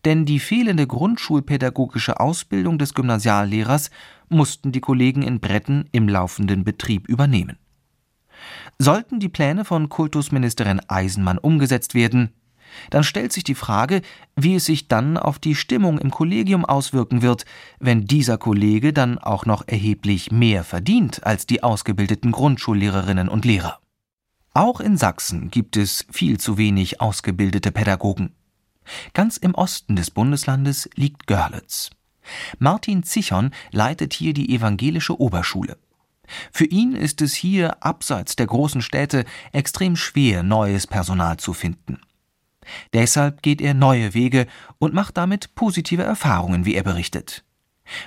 Denn 0.05 0.25
die 0.25 0.39
fehlende 0.39 0.87
grundschulpädagogische 0.87 2.19
Ausbildung 2.19 2.77
des 2.77 2.93
Gymnasiallehrers 2.93 3.91
mussten 4.29 4.71
die 4.71 4.81
Kollegen 4.81 5.21
in 5.21 5.39
Bretten 5.39 5.89
im 5.91 6.07
laufenden 6.07 6.63
Betrieb 6.63 7.07
übernehmen. 7.07 7.57
Sollten 8.77 9.19
die 9.19 9.29
Pläne 9.29 9.65
von 9.65 9.89
Kultusministerin 9.89 10.81
Eisenmann 10.87 11.37
umgesetzt 11.37 11.93
werden, 11.93 12.33
dann 12.89 13.03
stellt 13.03 13.33
sich 13.33 13.43
die 13.43 13.55
Frage, 13.55 14.01
wie 14.35 14.55
es 14.55 14.65
sich 14.65 14.87
dann 14.87 15.17
auf 15.17 15.39
die 15.39 15.55
Stimmung 15.55 15.99
im 15.99 16.11
Kollegium 16.11 16.65
auswirken 16.65 17.21
wird, 17.21 17.45
wenn 17.79 18.05
dieser 18.05 18.37
Kollege 18.37 18.93
dann 18.93 19.17
auch 19.17 19.45
noch 19.45 19.67
erheblich 19.67 20.31
mehr 20.31 20.63
verdient 20.63 21.23
als 21.25 21.45
die 21.45 21.63
ausgebildeten 21.63 22.31
Grundschullehrerinnen 22.31 23.29
und 23.29 23.45
Lehrer. 23.45 23.79
Auch 24.53 24.79
in 24.79 24.97
Sachsen 24.97 25.51
gibt 25.51 25.77
es 25.77 26.05
viel 26.11 26.39
zu 26.39 26.57
wenig 26.57 27.01
ausgebildete 27.01 27.71
Pädagogen. 27.71 28.33
Ganz 29.13 29.37
im 29.37 29.53
Osten 29.53 29.95
des 29.95 30.11
Bundeslandes 30.11 30.89
liegt 30.95 31.27
Görlitz. 31.27 31.91
Martin 32.57 33.03
Zichon 33.03 33.51
leitet 33.71 34.13
hier 34.13 34.33
die 34.33 34.53
evangelische 34.53 35.19
Oberschule. 35.19 35.77
Für 36.51 36.65
ihn 36.65 36.93
ist 36.93 37.21
es 37.21 37.33
hier 37.33 37.83
abseits 37.83 38.35
der 38.35 38.47
großen 38.47 38.81
Städte 38.81 39.25
extrem 39.51 39.95
schwer, 39.95 40.43
neues 40.43 40.85
Personal 40.85 41.37
zu 41.37 41.53
finden. 41.53 41.99
Deshalb 42.93 43.41
geht 43.41 43.61
er 43.61 43.73
neue 43.73 44.13
Wege 44.13 44.47
und 44.77 44.93
macht 44.93 45.17
damit 45.17 45.55
positive 45.55 46.03
Erfahrungen, 46.03 46.65
wie 46.65 46.75
er 46.75 46.83
berichtet. 46.83 47.43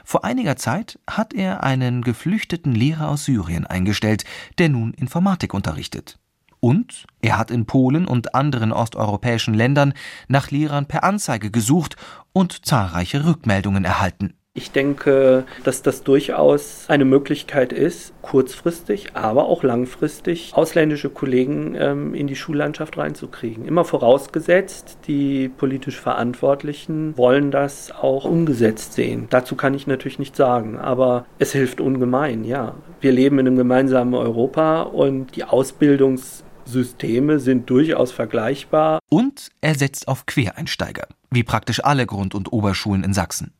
Vor 0.04 0.24
einiger 0.24 0.56
Zeit 0.56 0.98
hat 1.08 1.34
er 1.34 1.62
einen 1.62 2.02
geflüchteten 2.02 2.74
Lehrer 2.74 3.08
aus 3.08 3.24
Syrien 3.24 3.66
eingestellt, 3.66 4.24
der 4.58 4.68
nun 4.68 4.94
Informatik 4.94 5.54
unterrichtet. 5.54 6.18
Und 6.60 7.06
er 7.20 7.38
hat 7.38 7.50
in 7.50 7.66
Polen 7.66 8.06
und 8.06 8.36
anderen 8.36 8.72
osteuropäischen 8.72 9.52
Ländern 9.52 9.94
nach 10.28 10.52
Lehrern 10.52 10.86
per 10.86 11.02
Anzeige 11.02 11.50
gesucht 11.50 11.96
und 12.32 12.64
zahlreiche 12.64 13.24
Rückmeldungen 13.24 13.84
erhalten. 13.84 14.34
Ich 14.54 14.70
denke, 14.70 15.46
dass 15.64 15.80
das 15.80 16.02
durchaus 16.02 16.84
eine 16.88 17.06
Möglichkeit 17.06 17.72
ist, 17.72 18.12
kurzfristig, 18.20 19.16
aber 19.16 19.46
auch 19.46 19.62
langfristig 19.62 20.52
ausländische 20.54 21.08
Kollegen 21.08 21.74
ähm, 21.74 22.14
in 22.14 22.26
die 22.26 22.36
Schullandschaft 22.36 22.98
reinzukriegen. 22.98 23.64
Immer 23.64 23.86
vorausgesetzt, 23.86 24.98
die 25.06 25.48
politisch 25.48 25.98
Verantwortlichen 25.98 27.16
wollen 27.16 27.50
das 27.50 27.92
auch 27.92 28.26
umgesetzt 28.26 28.92
sehen. 28.92 29.26
Dazu 29.30 29.56
kann 29.56 29.72
ich 29.72 29.86
natürlich 29.86 30.18
nichts 30.18 30.36
sagen, 30.36 30.78
aber 30.78 31.24
es 31.38 31.52
hilft 31.52 31.80
ungemein, 31.80 32.44
ja. 32.44 32.74
Wir 33.00 33.12
leben 33.12 33.38
in 33.38 33.46
einem 33.46 33.56
gemeinsamen 33.56 34.12
Europa 34.12 34.82
und 34.82 35.34
die 35.34 35.44
Ausbildungssysteme 35.44 37.40
sind 37.40 37.70
durchaus 37.70 38.12
vergleichbar. 38.12 38.98
Und 39.08 39.48
er 39.62 39.76
setzt 39.76 40.08
auf 40.08 40.26
Quereinsteiger, 40.26 41.06
wie 41.30 41.42
praktisch 41.42 41.82
alle 41.82 42.04
Grund- 42.04 42.34
und 42.34 42.52
Oberschulen 42.52 43.02
in 43.02 43.14
Sachsen. 43.14 43.54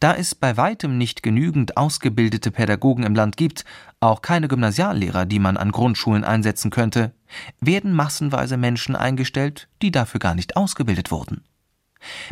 Da 0.00 0.14
es 0.14 0.34
bei 0.34 0.56
weitem 0.56 0.96
nicht 0.96 1.22
genügend 1.22 1.76
ausgebildete 1.76 2.50
Pädagogen 2.50 3.04
im 3.04 3.14
Land 3.14 3.36
gibt, 3.36 3.66
auch 4.00 4.22
keine 4.22 4.48
Gymnasiallehrer, 4.48 5.26
die 5.26 5.38
man 5.38 5.58
an 5.58 5.72
Grundschulen 5.72 6.24
einsetzen 6.24 6.70
könnte, 6.70 7.12
werden 7.60 7.92
massenweise 7.92 8.56
Menschen 8.56 8.96
eingestellt, 8.96 9.68
die 9.82 9.90
dafür 9.90 10.18
gar 10.18 10.34
nicht 10.34 10.56
ausgebildet 10.56 11.10
wurden. 11.10 11.44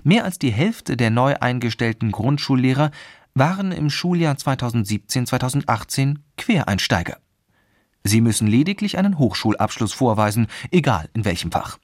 Mehr 0.02 0.24
als 0.24 0.38
die 0.38 0.50
Hälfte 0.50 0.96
der 0.96 1.10
neu 1.10 1.34
eingestellten 1.38 2.10
Grundschullehrer 2.10 2.90
waren 3.34 3.70
im 3.70 3.90
Schuljahr 3.90 4.36
2017-2018 4.36 6.16
Quereinsteiger. 6.38 7.18
Sie 8.02 8.22
müssen 8.22 8.48
lediglich 8.48 8.96
einen 8.96 9.18
Hochschulabschluss 9.18 9.92
vorweisen, 9.92 10.46
egal 10.70 11.10
in 11.12 11.26
welchem 11.26 11.52
Fach. 11.52 11.76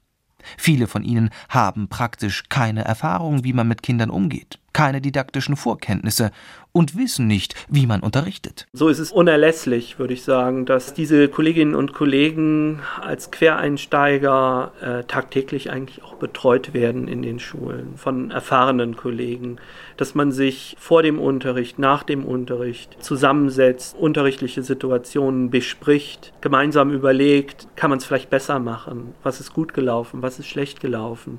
Viele 0.56 0.86
von 0.86 1.04
ihnen 1.04 1.28
haben 1.50 1.88
praktisch 1.88 2.44
keine 2.48 2.86
Erfahrung, 2.86 3.44
wie 3.44 3.52
man 3.52 3.68
mit 3.68 3.82
Kindern 3.82 4.08
umgeht 4.08 4.58
keine 4.74 5.00
didaktischen 5.00 5.56
Vorkenntnisse 5.56 6.30
und 6.72 6.98
wissen 6.98 7.28
nicht, 7.28 7.54
wie 7.68 7.86
man 7.86 8.00
unterrichtet. 8.00 8.66
So 8.72 8.88
ist 8.88 8.98
es 8.98 9.12
unerlässlich, 9.12 9.98
würde 10.00 10.12
ich 10.12 10.24
sagen, 10.24 10.66
dass 10.66 10.92
diese 10.92 11.28
Kolleginnen 11.28 11.76
und 11.76 11.94
Kollegen 11.94 12.80
als 13.00 13.30
Quereinsteiger 13.30 14.72
äh, 14.82 15.04
tagtäglich 15.04 15.70
eigentlich 15.70 16.02
auch 16.02 16.16
betreut 16.16 16.74
werden 16.74 17.06
in 17.06 17.22
den 17.22 17.38
Schulen 17.38 17.96
von 17.96 18.32
erfahrenen 18.32 18.96
Kollegen, 18.96 19.58
dass 19.96 20.16
man 20.16 20.32
sich 20.32 20.74
vor 20.80 21.04
dem 21.04 21.20
Unterricht, 21.20 21.78
nach 21.78 22.02
dem 22.02 22.24
Unterricht 22.24 23.02
zusammensetzt, 23.02 23.96
unterrichtliche 23.96 24.64
Situationen 24.64 25.50
bespricht, 25.50 26.32
gemeinsam 26.40 26.90
überlegt, 26.90 27.68
kann 27.76 27.90
man 27.90 28.00
es 28.00 28.04
vielleicht 28.04 28.30
besser 28.30 28.58
machen, 28.58 29.14
was 29.22 29.38
ist 29.38 29.54
gut 29.54 29.74
gelaufen, 29.74 30.22
was 30.22 30.40
ist 30.40 30.48
schlecht 30.48 30.80
gelaufen. 30.80 31.38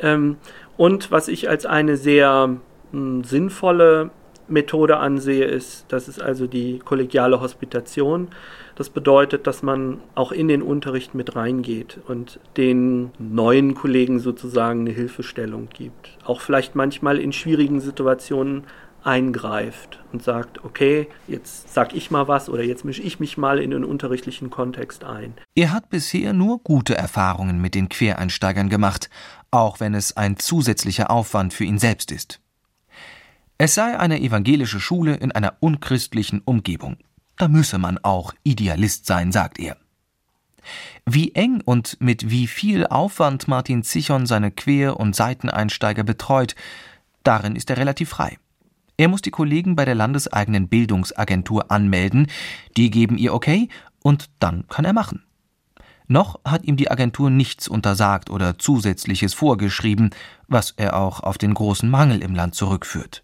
Ähm, 0.00 0.36
und 0.76 1.10
was 1.10 1.28
ich 1.28 1.48
als 1.48 1.66
eine 1.66 1.96
sehr 1.96 2.56
mh, 2.92 3.24
sinnvolle 3.24 4.10
Methode 4.48 4.96
ansehe, 4.98 5.44
ist, 5.44 5.86
das 5.88 6.08
ist 6.08 6.22
also 6.22 6.46
die 6.46 6.78
kollegiale 6.78 7.40
Hospitation. 7.40 8.28
Das 8.76 8.90
bedeutet, 8.90 9.46
dass 9.46 9.62
man 9.62 10.00
auch 10.14 10.32
in 10.32 10.48
den 10.48 10.62
Unterricht 10.62 11.14
mit 11.14 11.36
reingeht 11.36 11.98
und 12.06 12.40
den 12.56 13.10
neuen 13.18 13.74
Kollegen 13.74 14.20
sozusagen 14.20 14.80
eine 14.80 14.90
Hilfestellung 14.90 15.68
gibt. 15.68 16.16
Auch 16.24 16.40
vielleicht 16.40 16.74
manchmal 16.74 17.18
in 17.18 17.32
schwierigen 17.32 17.80
Situationen 17.80 18.64
eingreift 19.04 20.00
und 20.12 20.22
sagt, 20.22 20.64
okay, 20.64 21.08
jetzt 21.28 21.72
sag 21.72 21.94
ich 21.94 22.10
mal 22.10 22.28
was 22.28 22.48
oder 22.48 22.62
jetzt 22.62 22.84
mische 22.84 23.02
ich 23.02 23.20
mich 23.20 23.38
mal 23.38 23.58
in 23.58 23.70
den 23.70 23.84
unterrichtlichen 23.84 24.50
Kontext 24.50 25.04
ein. 25.04 25.34
Er 25.54 25.72
hat 25.72 25.88
bisher 25.88 26.32
nur 26.32 26.58
gute 26.62 26.96
Erfahrungen 26.96 27.60
mit 27.60 27.74
den 27.74 27.88
Quereinsteigern 27.88 28.68
gemacht, 28.68 29.08
auch 29.50 29.80
wenn 29.80 29.94
es 29.94 30.16
ein 30.16 30.36
zusätzlicher 30.36 31.10
Aufwand 31.10 31.54
für 31.54 31.64
ihn 31.64 31.78
selbst 31.78 32.12
ist. 32.12 32.40
Es 33.58 33.74
sei 33.74 33.98
eine 33.98 34.20
evangelische 34.20 34.80
Schule 34.80 35.16
in 35.16 35.32
einer 35.32 35.56
unchristlichen 35.60 36.42
Umgebung. 36.44 36.96
Da 37.36 37.48
müsse 37.48 37.78
man 37.78 37.98
auch 37.98 38.34
Idealist 38.44 39.06
sein, 39.06 39.32
sagt 39.32 39.58
er. 39.58 39.76
Wie 41.06 41.34
eng 41.34 41.62
und 41.64 41.96
mit 42.00 42.30
wie 42.30 42.46
viel 42.46 42.86
Aufwand 42.86 43.48
Martin 43.48 43.82
Zichon 43.82 44.26
seine 44.26 44.50
Quer- 44.50 44.98
und 44.98 45.16
Seiteneinsteiger 45.16 46.04
betreut, 46.04 46.54
darin 47.22 47.56
ist 47.56 47.70
er 47.70 47.78
relativ 47.78 48.10
frei. 48.10 48.38
Er 48.96 49.08
muss 49.08 49.22
die 49.22 49.30
Kollegen 49.30 49.76
bei 49.76 49.84
der 49.84 49.94
landeseigenen 49.94 50.68
Bildungsagentur 50.68 51.70
anmelden, 51.70 52.26
die 52.76 52.90
geben 52.90 53.16
ihr 53.16 53.32
okay 53.32 53.68
und 54.02 54.28
dann 54.40 54.66
kann 54.68 54.84
er 54.84 54.92
machen. 54.92 55.22
Noch 56.08 56.40
hat 56.44 56.64
ihm 56.64 56.76
die 56.76 56.90
Agentur 56.90 57.30
nichts 57.30 57.68
untersagt 57.68 58.30
oder 58.30 58.58
Zusätzliches 58.58 59.34
vorgeschrieben, 59.34 60.10
was 60.48 60.72
er 60.76 60.96
auch 60.96 61.20
auf 61.20 61.36
den 61.36 61.52
großen 61.52 61.88
Mangel 61.88 62.22
im 62.22 62.34
Land 62.34 62.54
zurückführt. 62.54 63.22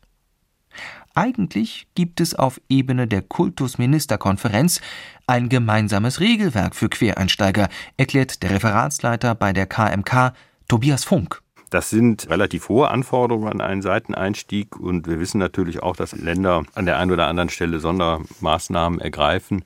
Eigentlich 1.14 1.86
gibt 1.94 2.20
es 2.20 2.34
auf 2.34 2.60
Ebene 2.68 3.06
der 3.06 3.22
Kultusministerkonferenz 3.22 4.80
ein 5.26 5.48
gemeinsames 5.48 6.20
Regelwerk 6.20 6.74
für 6.74 6.88
Quereinsteiger, 6.88 7.68
erklärt 7.96 8.42
der 8.42 8.50
Referatsleiter 8.50 9.34
bei 9.34 9.52
der 9.52 9.66
KMK 9.66 10.34
Tobias 10.68 11.04
Funk. 11.04 11.40
Das 11.70 11.88
sind 11.88 12.28
relativ 12.28 12.68
hohe 12.68 12.88
Anforderungen 12.88 13.48
an 13.48 13.60
einen 13.60 13.82
Seiteneinstieg 13.82 14.76
und 14.76 15.06
wir 15.06 15.18
wissen 15.20 15.38
natürlich 15.38 15.82
auch, 15.82 15.96
dass 15.96 16.12
Länder 16.12 16.64
an 16.74 16.84
der 16.84 16.98
einen 16.98 17.12
oder 17.12 17.28
anderen 17.28 17.48
Stelle 17.48 17.80
Sondermaßnahmen 17.80 19.00
ergreifen. 19.00 19.64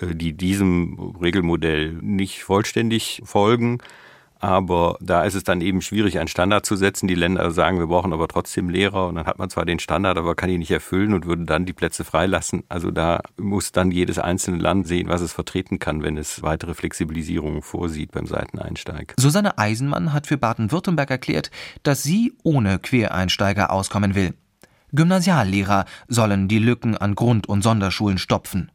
Äh, 0.00 0.14
die 0.14 0.32
diesem 0.32 1.14
Regelmodell 1.20 1.92
nicht 1.92 2.42
vollständig 2.42 3.22
folgen. 3.24 3.78
Aber 4.40 4.96
da 5.00 5.24
ist 5.24 5.34
es 5.34 5.42
dann 5.42 5.60
eben 5.60 5.82
schwierig, 5.82 6.20
einen 6.20 6.28
Standard 6.28 6.64
zu 6.64 6.76
setzen. 6.76 7.08
Die 7.08 7.16
Länder 7.16 7.50
sagen, 7.50 7.80
wir 7.80 7.88
brauchen 7.88 8.12
aber 8.12 8.28
trotzdem 8.28 8.68
Lehrer 8.68 9.08
und 9.08 9.16
dann 9.16 9.26
hat 9.26 9.40
man 9.40 9.50
zwar 9.50 9.64
den 9.64 9.80
Standard, 9.80 10.16
aber 10.16 10.36
kann 10.36 10.48
ihn 10.48 10.60
nicht 10.60 10.70
erfüllen 10.70 11.12
und 11.12 11.26
würde 11.26 11.44
dann 11.44 11.66
die 11.66 11.72
Plätze 11.72 12.04
freilassen. 12.04 12.62
Also 12.68 12.92
da 12.92 13.20
muss 13.36 13.72
dann 13.72 13.90
jedes 13.90 14.20
einzelne 14.20 14.58
Land 14.58 14.86
sehen, 14.86 15.08
was 15.08 15.22
es 15.22 15.32
vertreten 15.32 15.80
kann, 15.80 16.04
wenn 16.04 16.16
es 16.16 16.40
weitere 16.42 16.74
Flexibilisierungen 16.74 17.62
vorsieht 17.62 18.12
beim 18.12 18.26
Seiteneinsteig. 18.26 19.14
Susanne 19.18 19.58
Eisenmann 19.58 20.12
hat 20.12 20.28
für 20.28 20.38
Baden-Württemberg 20.38 21.10
erklärt, 21.10 21.50
dass 21.82 22.04
sie 22.04 22.32
ohne 22.44 22.78
Quereinsteiger 22.78 23.72
auskommen 23.72 24.14
will. 24.14 24.34
Gymnasiallehrer 24.92 25.84
sollen 26.06 26.46
die 26.46 26.60
Lücken 26.60 26.96
an 26.96 27.16
Grund- 27.16 27.48
und 27.48 27.62
Sonderschulen 27.62 28.18
stopfen. 28.18 28.70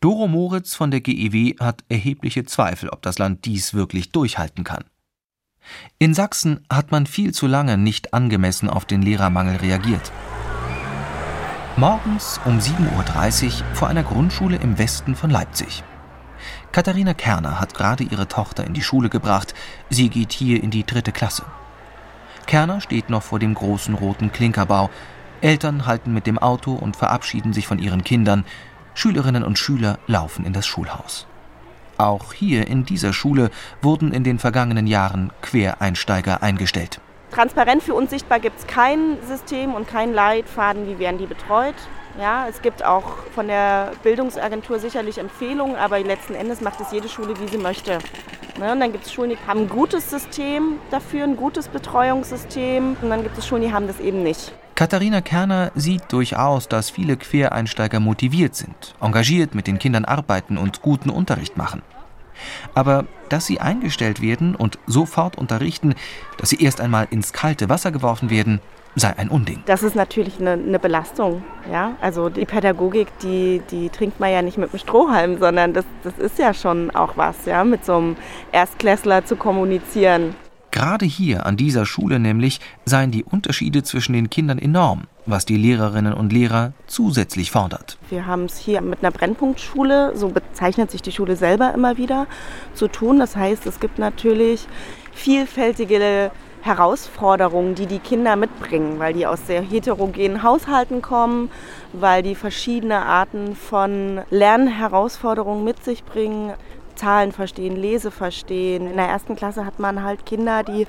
Doro 0.00 0.28
Moritz 0.28 0.76
von 0.76 0.92
der 0.92 1.00
GEW 1.00 1.56
hat 1.58 1.82
erhebliche 1.88 2.44
Zweifel, 2.44 2.88
ob 2.90 3.02
das 3.02 3.18
Land 3.18 3.44
dies 3.44 3.74
wirklich 3.74 4.12
durchhalten 4.12 4.62
kann. 4.62 4.84
In 5.98 6.14
Sachsen 6.14 6.64
hat 6.72 6.92
man 6.92 7.06
viel 7.06 7.34
zu 7.34 7.48
lange 7.48 7.76
nicht 7.76 8.14
angemessen 8.14 8.70
auf 8.70 8.84
den 8.84 9.02
Lehrermangel 9.02 9.56
reagiert. 9.56 10.12
Morgens 11.76 12.40
um 12.44 12.58
7.30 12.58 13.46
Uhr 13.46 13.74
vor 13.74 13.88
einer 13.88 14.04
Grundschule 14.04 14.56
im 14.56 14.78
Westen 14.78 15.16
von 15.16 15.30
Leipzig. 15.30 15.82
Katharina 16.70 17.14
Kerner 17.14 17.60
hat 17.60 17.74
gerade 17.74 18.04
ihre 18.04 18.28
Tochter 18.28 18.64
in 18.64 18.74
die 18.74 18.82
Schule 18.82 19.08
gebracht. 19.08 19.52
Sie 19.90 20.08
geht 20.10 20.32
hier 20.32 20.62
in 20.62 20.70
die 20.70 20.86
dritte 20.86 21.10
Klasse. 21.10 21.44
Kerner 22.46 22.80
steht 22.80 23.10
noch 23.10 23.24
vor 23.24 23.40
dem 23.40 23.54
großen 23.54 23.94
roten 23.94 24.30
Klinkerbau. 24.30 24.90
Eltern 25.40 25.86
halten 25.86 26.12
mit 26.12 26.26
dem 26.26 26.38
Auto 26.38 26.72
und 26.74 26.96
verabschieden 26.96 27.52
sich 27.52 27.66
von 27.66 27.78
ihren 27.78 28.04
Kindern. 28.04 28.44
Schülerinnen 28.98 29.44
und 29.44 29.60
Schüler 29.60 30.00
laufen 30.08 30.44
in 30.44 30.52
das 30.52 30.66
Schulhaus. 30.66 31.28
Auch 31.98 32.32
hier 32.32 32.66
in 32.66 32.84
dieser 32.84 33.12
Schule 33.12 33.52
wurden 33.80 34.12
in 34.12 34.24
den 34.24 34.40
vergangenen 34.40 34.88
Jahren 34.88 35.30
Quereinsteiger 35.40 36.42
eingestellt. 36.42 37.00
Transparent 37.30 37.84
für 37.84 37.94
uns 37.94 38.10
sichtbar 38.10 38.40
gibt 38.40 38.58
es 38.58 38.66
kein 38.66 39.18
System 39.24 39.72
und 39.74 39.86
keinen 39.86 40.14
Leitfaden, 40.14 40.88
wie 40.88 40.98
werden 40.98 41.18
die 41.18 41.26
betreut. 41.26 41.76
Ja, 42.18 42.48
es 42.48 42.60
gibt 42.60 42.84
auch 42.84 43.18
von 43.36 43.46
der 43.46 43.92
Bildungsagentur 44.02 44.80
sicherlich 44.80 45.18
Empfehlungen, 45.18 45.76
aber 45.76 46.00
letzten 46.00 46.34
Endes 46.34 46.60
macht 46.60 46.80
es 46.80 46.90
jede 46.90 47.08
Schule, 47.08 47.38
wie 47.38 47.46
sie 47.46 47.58
möchte. 47.58 47.98
Ne? 48.58 48.72
Und 48.72 48.80
dann 48.80 48.90
gibt 48.90 49.06
es 49.06 49.12
Schulen, 49.12 49.30
die 49.30 49.38
haben 49.46 49.60
ein 49.60 49.68
gutes 49.68 50.10
System 50.10 50.80
dafür, 50.90 51.22
ein 51.22 51.36
gutes 51.36 51.68
Betreuungssystem. 51.68 52.96
Und 53.00 53.10
dann 53.10 53.22
gibt 53.22 53.38
es 53.38 53.46
Schulen, 53.46 53.62
die 53.62 53.72
haben 53.72 53.86
das 53.86 54.00
eben 54.00 54.24
nicht. 54.24 54.52
Katharina 54.78 55.22
Kerner 55.22 55.72
sieht 55.74 56.04
durchaus, 56.12 56.68
dass 56.68 56.88
viele 56.88 57.16
Quereinsteiger 57.16 57.98
motiviert 57.98 58.54
sind, 58.54 58.94
engagiert 59.00 59.52
mit 59.52 59.66
den 59.66 59.80
Kindern 59.80 60.04
arbeiten 60.04 60.56
und 60.56 60.82
guten 60.82 61.10
Unterricht 61.10 61.56
machen. 61.56 61.82
Aber 62.76 63.04
dass 63.28 63.44
sie 63.44 63.58
eingestellt 63.58 64.22
werden 64.22 64.54
und 64.54 64.78
sofort 64.86 65.36
unterrichten, 65.36 65.96
dass 66.36 66.50
sie 66.50 66.62
erst 66.62 66.80
einmal 66.80 67.08
ins 67.10 67.32
kalte 67.32 67.68
Wasser 67.68 67.90
geworfen 67.90 68.30
werden, 68.30 68.60
sei 68.94 69.12
ein 69.18 69.30
Unding. 69.30 69.64
Das 69.66 69.82
ist 69.82 69.96
natürlich 69.96 70.38
eine, 70.38 70.52
eine, 70.52 70.78
Belastung. 70.78 71.42
Ja? 71.72 71.96
Also 72.00 72.28
die 72.28 72.44
Pädagogik, 72.44 73.08
die, 73.18 73.60
die 73.72 73.88
trinkt 73.88 74.20
man 74.20 74.30
ja 74.30 74.42
nicht 74.42 74.58
mit 74.58 74.72
dem 74.72 74.78
Strohhalm, 74.78 75.40
sondern 75.40 75.74
das, 75.74 75.86
das 76.04 76.16
ist 76.20 76.38
ja 76.38 76.54
schon 76.54 76.92
auch 76.92 77.16
was, 77.16 77.46
ja? 77.46 77.64
mit 77.64 77.84
so 77.84 77.96
einem 77.96 78.16
Erstklässler 78.52 79.24
zu 79.24 79.34
kommunizieren. 79.34 80.36
Gerade 80.78 81.06
hier 81.06 81.44
an 81.44 81.56
dieser 81.56 81.86
Schule 81.86 82.20
nämlich 82.20 82.60
seien 82.84 83.10
die 83.10 83.24
Unterschiede 83.24 83.82
zwischen 83.82 84.12
den 84.12 84.30
Kindern 84.30 84.60
enorm, 84.60 85.08
was 85.26 85.44
die 85.44 85.56
Lehrerinnen 85.56 86.12
und 86.14 86.32
Lehrer 86.32 86.72
zusätzlich 86.86 87.50
fordert. 87.50 87.98
Wir 88.10 88.26
haben 88.26 88.44
es 88.44 88.58
hier 88.58 88.80
mit 88.80 89.00
einer 89.02 89.10
Brennpunktschule, 89.10 90.12
so 90.14 90.28
bezeichnet 90.28 90.92
sich 90.92 91.02
die 91.02 91.10
Schule 91.10 91.34
selber 91.34 91.74
immer 91.74 91.96
wieder, 91.96 92.28
zu 92.74 92.86
tun. 92.86 93.18
Das 93.18 93.34
heißt, 93.34 93.66
es 93.66 93.80
gibt 93.80 93.98
natürlich 93.98 94.68
vielfältige 95.10 96.30
Herausforderungen, 96.60 97.74
die 97.74 97.86
die 97.86 97.98
Kinder 97.98 98.36
mitbringen, 98.36 99.00
weil 99.00 99.14
die 99.14 99.26
aus 99.26 99.48
sehr 99.48 99.62
heterogenen 99.62 100.44
Haushalten 100.44 101.02
kommen, 101.02 101.50
weil 101.92 102.22
die 102.22 102.36
verschiedene 102.36 103.04
Arten 103.04 103.56
von 103.56 104.20
Lernherausforderungen 104.30 105.64
mit 105.64 105.82
sich 105.82 106.04
bringen. 106.04 106.52
Zahlen 106.98 107.32
verstehen, 107.32 107.76
Lese 107.76 108.10
verstehen. 108.10 108.86
In 108.88 108.96
der 108.96 109.06
ersten 109.06 109.36
Klasse 109.36 109.64
hat 109.64 109.78
man 109.78 110.02
halt 110.02 110.26
Kinder, 110.26 110.62
die 110.62 110.86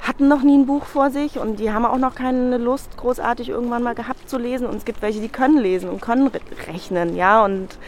hatten 0.00 0.28
noch 0.28 0.42
nie 0.42 0.56
ein 0.56 0.66
Buch 0.66 0.84
vor 0.84 1.10
sich 1.10 1.38
und 1.38 1.58
die 1.58 1.72
haben 1.72 1.84
auch 1.84 1.98
noch 1.98 2.14
keine 2.14 2.58
Lust, 2.58 2.96
großartig 2.96 3.48
irgendwann 3.48 3.82
mal 3.82 3.94
gehabt 3.94 4.28
zu 4.28 4.38
lesen. 4.38 4.66
Und 4.66 4.76
es 4.76 4.84
gibt 4.84 5.02
welche, 5.02 5.20
die 5.20 5.28
können 5.28 5.58
lesen 5.58 5.88
und 5.88 6.00
können 6.00 6.30
rechnen, 6.68 7.16
ja. 7.16 7.44
Und 7.44 7.78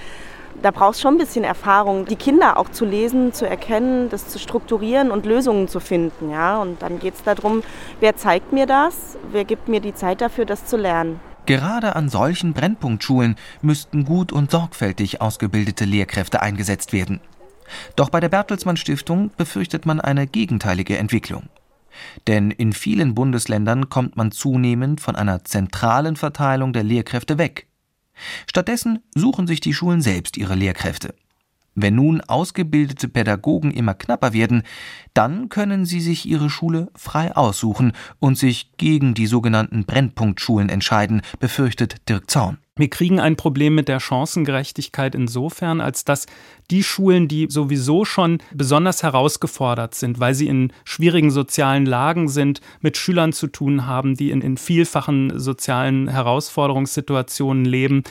da 0.62 0.72
brauchst 0.72 1.00
schon 1.00 1.14
ein 1.14 1.18
bisschen 1.18 1.44
Erfahrung, 1.44 2.06
die 2.06 2.16
Kinder 2.16 2.56
auch 2.56 2.68
zu 2.70 2.84
lesen, 2.84 3.32
zu 3.32 3.48
erkennen, 3.48 4.08
das 4.08 4.28
zu 4.28 4.40
strukturieren 4.40 5.12
und 5.12 5.26
Lösungen 5.26 5.68
zu 5.68 5.78
finden, 5.78 6.30
ja. 6.30 6.60
Und 6.60 6.82
dann 6.82 6.98
geht 6.98 7.14
es 7.14 7.22
darum, 7.22 7.62
wer 8.00 8.16
zeigt 8.16 8.52
mir 8.52 8.66
das, 8.66 9.16
wer 9.30 9.44
gibt 9.44 9.68
mir 9.68 9.80
die 9.80 9.94
Zeit 9.94 10.20
dafür, 10.20 10.44
das 10.44 10.64
zu 10.66 10.76
lernen. 10.76 11.20
Gerade 11.48 11.96
an 11.96 12.10
solchen 12.10 12.52
Brennpunktschulen 12.52 13.36
müssten 13.62 14.04
gut 14.04 14.32
und 14.32 14.50
sorgfältig 14.50 15.22
ausgebildete 15.22 15.86
Lehrkräfte 15.86 16.42
eingesetzt 16.42 16.92
werden. 16.92 17.20
Doch 17.96 18.10
bei 18.10 18.20
der 18.20 18.28
Bertelsmann 18.28 18.76
Stiftung 18.76 19.30
befürchtet 19.34 19.86
man 19.86 19.98
eine 19.98 20.26
gegenteilige 20.26 20.98
Entwicklung. 20.98 21.48
Denn 22.26 22.50
in 22.50 22.74
vielen 22.74 23.14
Bundesländern 23.14 23.88
kommt 23.88 24.14
man 24.14 24.30
zunehmend 24.30 25.00
von 25.00 25.16
einer 25.16 25.42
zentralen 25.42 26.16
Verteilung 26.16 26.74
der 26.74 26.84
Lehrkräfte 26.84 27.38
weg. 27.38 27.66
Stattdessen 28.46 28.98
suchen 29.14 29.46
sich 29.46 29.60
die 29.60 29.72
Schulen 29.72 30.02
selbst 30.02 30.36
ihre 30.36 30.54
Lehrkräfte. 30.54 31.14
Wenn 31.80 31.94
nun 31.94 32.20
ausgebildete 32.20 33.08
Pädagogen 33.08 33.70
immer 33.70 33.94
knapper 33.94 34.32
werden, 34.32 34.62
dann 35.14 35.48
können 35.48 35.84
sie 35.84 36.00
sich 36.00 36.26
ihre 36.26 36.50
Schule 36.50 36.90
frei 36.94 37.36
aussuchen 37.36 37.92
und 38.18 38.36
sich 38.36 38.72
gegen 38.76 39.14
die 39.14 39.26
sogenannten 39.26 39.84
Brennpunktschulen 39.84 40.68
entscheiden, 40.68 41.22
befürchtet 41.38 42.08
Dirk 42.08 42.30
Zorn. 42.30 42.58
Wir 42.78 42.88
kriegen 42.88 43.18
ein 43.18 43.34
Problem 43.34 43.74
mit 43.74 43.88
der 43.88 43.98
Chancengerechtigkeit 43.98 45.16
insofern, 45.16 45.80
als 45.80 46.04
dass 46.04 46.26
die 46.70 46.84
Schulen, 46.84 47.26
die 47.26 47.48
sowieso 47.50 48.04
schon 48.04 48.38
besonders 48.54 49.02
herausgefordert 49.02 49.96
sind, 49.96 50.20
weil 50.20 50.34
sie 50.34 50.46
in 50.46 50.72
schwierigen 50.84 51.32
sozialen 51.32 51.86
Lagen 51.86 52.28
sind, 52.28 52.60
mit 52.80 52.96
Schülern 52.96 53.32
zu 53.32 53.48
tun 53.48 53.86
haben, 53.86 54.14
die 54.14 54.30
in, 54.30 54.42
in 54.42 54.56
vielfachen 54.56 55.40
sozialen 55.40 56.06
Herausforderungssituationen 56.06 57.64
leben, 57.64 58.04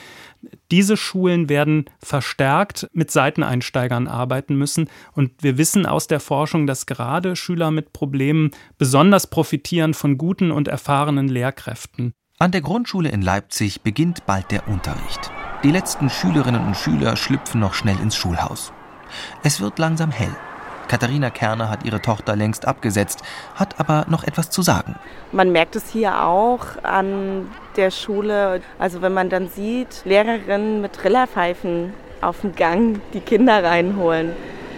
diese 0.72 0.98
Schulen 0.98 1.50
werden 1.50 1.86
verstärkt 2.00 2.88
mit 2.94 3.12
Seiteneinsteigern 3.12 4.08
arbeiten 4.08 4.56
müssen. 4.56 4.90
Und 5.14 5.32
wir 5.42 5.58
wissen 5.58 5.86
aus 5.86 6.08
der 6.08 6.20
Forschung, 6.20 6.68
dass 6.68 6.86
gerade 6.86 7.36
Schüler 7.36 7.72
mit 7.72 7.94
Problemen 7.94 8.52
besonders 8.78 9.28
profitieren 9.28 9.94
von 9.94 10.18
guten 10.18 10.52
und 10.52 10.68
erfahrenen 10.68 11.28
Lehrkräften. 11.28 12.14
An 12.40 12.52
der 12.52 12.62
Grundschule 12.62 13.10
in 13.10 13.22
Leipzig 13.22 13.82
beginnt 13.82 14.26
bald 14.26 14.52
der 14.52 14.68
Unterricht. 14.68 15.32
Die 15.64 15.72
letzten 15.72 16.10
Schülerinnen 16.10 16.68
und 16.68 16.78
Schüler 16.78 17.16
schlüpfen 17.16 17.60
noch 17.60 17.74
schnell 17.74 18.00
ins 18.00 18.16
Schulhaus. 18.16 18.72
Es 19.44 19.60
wird 19.60 19.80
langsam 19.80 20.12
hell. 20.12 20.36
Katharina 20.88 21.30
Kerner 21.30 21.70
hat 21.70 21.84
ihre 21.84 22.02
Tochter 22.02 22.36
längst 22.36 22.68
abgesetzt, 22.68 23.24
hat 23.56 23.80
aber 23.80 24.06
noch 24.10 24.24
etwas 24.24 24.50
zu 24.50 24.62
sagen. 24.62 24.96
Man 25.32 25.52
merkt 25.52 25.76
es 25.76 25.90
hier 25.90 26.24
auch 26.24 26.82
an 26.84 27.48
der 27.78 27.92
Schule. 27.92 28.62
Also 28.80 29.02
wenn 29.02 29.14
man 29.14 29.30
dann 29.30 29.48
sieht, 29.48 30.02
Lehrerinnen 30.06 30.82
mit 30.82 30.94
Trillerpfeifen 30.94 31.94
auf 32.22 32.42
dem 32.42 32.56
Gang 32.56 33.00
die 33.14 33.20
Kinder 33.20 33.64
reinholen. 33.64 34.32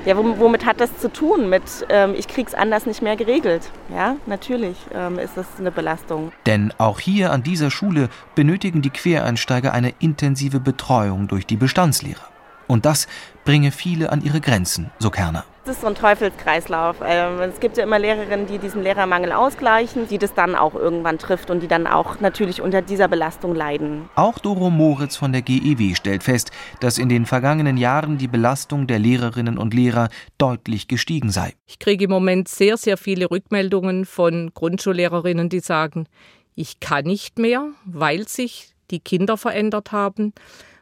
Ja, 0.06 0.16
womit 0.18 0.66
hat 0.66 0.80
das 0.80 0.98
zu 0.98 1.12
tun? 1.12 1.50
Mit 1.50 1.64
ähm, 1.90 2.16
ich 2.18 2.28
krieg's 2.28 2.54
anders 2.54 2.86
nicht 2.86 3.02
mehr 3.02 3.18
geregelt. 3.18 3.70
Ja, 3.94 4.16
natürlich 4.28 4.78
ähm, 4.94 5.20
ist 5.20 5.36
das 5.36 5.46
eine 5.60 5.72
Belastung. 5.72 6.32
Denn 6.46 6.74
auch 6.78 7.00
hier 7.00 7.32
an 7.32 7.44
dieser 7.44 7.70
Schule 7.70 8.10
benötigen 8.34 8.82
die 8.82 8.92
Quereinsteiger 8.92 9.74
eine 9.74 9.94
intensive 10.00 10.62
Betreuung 10.62 11.28
durch 11.28 11.46
die 11.46 11.58
Bestandslehrer. 11.58 12.30
Und 12.68 12.86
das 12.86 13.08
bringe 13.50 13.72
viele 13.72 14.12
an 14.12 14.22
ihre 14.22 14.42
Grenzen, 14.42 14.92
so 15.00 15.10
Kerner. 15.10 15.44
Das 15.66 15.78
ist 15.78 15.82
so 15.82 15.88
ein 15.88 15.96
Teufelskreislauf. 15.96 16.98
Ähm, 17.04 17.40
es 17.40 17.60
gibt 17.60 17.78
ja 17.78 17.84
immer 17.84 17.98
Lehrerinnen, 17.98 18.46
die 18.46 18.60
diesen 18.60 18.84
Lehrermangel 18.84 19.32
ausgleichen, 19.32 20.08
die 20.08 20.20
das 20.20 20.36
dann 20.36 20.54
auch 20.54 20.76
irgendwann 20.76 21.18
trifft 21.18 21.50
und 21.50 21.62
die 21.62 21.68
dann 21.68 21.88
auch 21.88 22.20
natürlich 22.20 22.62
unter 22.62 22.84
dieser 22.84 23.08
Belastung 23.08 23.56
leiden. 23.56 24.08
Auch 24.14 24.38
Doro 24.38 24.70
Moritz 24.70 25.16
von 25.16 25.32
der 25.32 25.42
GEW 25.42 25.96
stellt 25.96 26.22
fest, 26.22 26.52
dass 26.80 27.00
in 27.00 27.10
den 27.10 27.26
vergangenen 27.26 27.78
Jahren 27.78 28.20
die 28.20 28.28
Belastung 28.28 28.86
der 28.86 29.00
Lehrerinnen 29.00 29.58
und 29.58 29.74
Lehrer 29.74 30.10
deutlich 30.38 30.88
gestiegen 30.88 31.32
sei. 31.32 31.56
Ich 31.66 31.80
kriege 31.80 32.04
im 32.04 32.12
Moment 32.12 32.50
sehr, 32.50 32.78
sehr 32.78 32.98
viele 32.98 33.32
Rückmeldungen 33.32 34.06
von 34.06 34.52
Grundschullehrerinnen, 34.54 35.50
die 35.50 35.62
sagen, 35.62 36.06
ich 36.54 36.80
kann 36.80 37.06
nicht 37.06 37.40
mehr, 37.40 37.66
weil 37.84 38.28
sich 38.28 38.76
die 38.92 39.00
Kinder 39.00 39.38
verändert 39.38 39.92
haben 39.92 40.34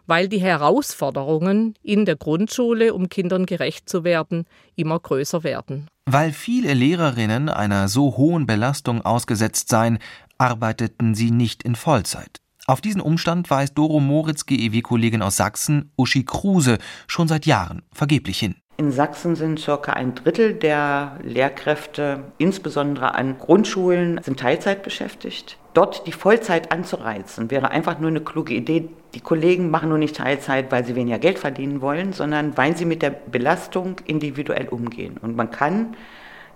weil 0.08 0.28
die 0.28 0.39
Herausforderungen 0.39 1.76
in 1.84 2.06
der 2.06 2.15
Grundschule, 2.15 2.93
um 2.93 3.10
Kindern 3.10 3.46
gerecht 3.46 3.88
zu 3.88 4.04
werden, 4.04 4.46
immer 4.76 5.00
größer 5.00 5.43
werden. 5.43 5.88
Weil 6.06 6.32
viele 6.32 6.74
Lehrerinnen 6.74 7.50
einer 7.50 7.89
so 7.89 8.17
hohen 8.17 8.46
Belastung 8.46 9.04
ausgesetzt 9.04 9.70
seien, 9.70 10.00
arbeiteten 10.38 11.13
sie 11.13 11.32
nicht 11.32 11.63
in 11.63 11.76
Vollzeit. 11.76 12.41
Auf 12.65 12.82
diesen 12.82 13.00
Umstand 13.02 13.50
weist 13.50 13.78
Doro 13.78 14.00
Moritz 14.00 14.46
GEW-Kollegin 14.46 15.22
aus 15.22 15.38
Sachsen, 15.38 15.91
Uschi 15.96 16.26
Kruse, 16.26 16.80
schon 17.08 17.28
seit 17.28 17.46
Jahren 17.46 17.84
vergeblich 17.93 18.39
hin. 18.39 18.56
In 18.79 18.91
Sachsen 18.91 19.35
sind 19.35 19.59
circa 19.59 19.93
ein 19.93 20.13
Drittel 20.13 20.53
der 20.53 21.17
Lehrkräfte, 21.23 22.25
insbesondere 22.37 23.15
an 23.15 23.39
Grundschulen, 23.39 24.21
sind 24.21 24.39
Teilzeit 24.39 24.83
beschäftigt. 24.83 25.57
Dort 25.73 26.05
die 26.05 26.11
Vollzeit 26.11 26.71
anzureizen, 26.71 27.49
wäre 27.49 27.71
einfach 27.71 27.99
nur 27.99 28.11
eine 28.11 28.21
kluge 28.21 28.53
Idee. 28.53 28.89
Die 29.15 29.19
Kollegen 29.19 29.71
machen 29.71 29.89
nur 29.89 29.97
nicht 29.97 30.15
Teilzeit, 30.15 30.71
weil 30.71 30.85
sie 30.85 30.93
weniger 30.93 31.17
Geld 31.17 31.39
verdienen 31.39 31.81
wollen, 31.81 32.13
sondern 32.13 32.55
weil 32.55 32.77
sie 32.77 32.85
mit 32.85 33.01
der 33.01 33.09
Belastung 33.09 33.95
individuell 34.05 34.67
umgehen. 34.69 35.17
Und 35.19 35.35
man 35.35 35.49
kann 35.49 35.97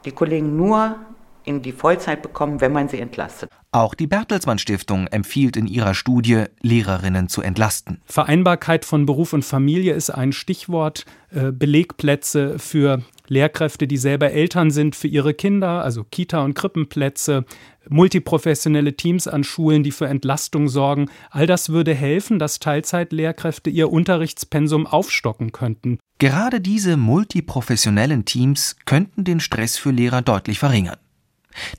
die 0.05 0.11
Kollegen 0.11 0.55
nur 0.55 0.97
in 1.45 1.61
die 1.61 1.71
Vollzeit 1.71 2.21
bekommen, 2.21 2.61
wenn 2.61 2.71
man 2.71 2.89
sie 2.89 2.99
entlastet. 2.99 3.49
Auch 3.71 3.93
die 3.93 4.07
Bertelsmann 4.07 4.59
Stiftung 4.59 5.07
empfiehlt 5.07 5.55
in 5.55 5.65
ihrer 5.65 5.93
Studie, 5.93 6.45
Lehrerinnen 6.61 7.29
zu 7.29 7.41
entlasten. 7.41 8.01
Vereinbarkeit 8.05 8.83
von 8.83 9.05
Beruf 9.05 9.33
und 9.33 9.45
Familie 9.45 9.93
ist 9.93 10.09
ein 10.09 10.33
Stichwort. 10.33 11.05
Äh, 11.33 11.51
Belegplätze 11.51 12.59
für 12.59 13.01
Lehrkräfte, 13.27 13.87
die 13.87 13.95
selber 13.95 14.31
Eltern 14.31 14.71
sind 14.71 14.97
für 14.97 15.07
ihre 15.07 15.33
Kinder, 15.33 15.83
also 15.83 16.03
Kita- 16.03 16.43
und 16.43 16.53
Krippenplätze, 16.53 17.45
multiprofessionelle 17.87 18.97
Teams 18.97 19.27
an 19.27 19.45
Schulen, 19.45 19.83
die 19.83 19.91
für 19.91 20.07
Entlastung 20.07 20.67
sorgen. 20.67 21.09
All 21.29 21.47
das 21.47 21.69
würde 21.69 21.93
helfen, 21.93 22.39
dass 22.39 22.59
Teilzeitlehrkräfte 22.59 23.69
ihr 23.69 23.89
Unterrichtspensum 23.89 24.85
aufstocken 24.85 25.53
könnten. 25.53 25.97
Gerade 26.19 26.59
diese 26.59 26.97
multiprofessionellen 26.97 28.25
Teams 28.25 28.75
könnten 28.85 29.23
den 29.23 29.39
Stress 29.39 29.77
für 29.77 29.91
Lehrer 29.91 30.21
deutlich 30.21 30.59
verringern. 30.59 30.97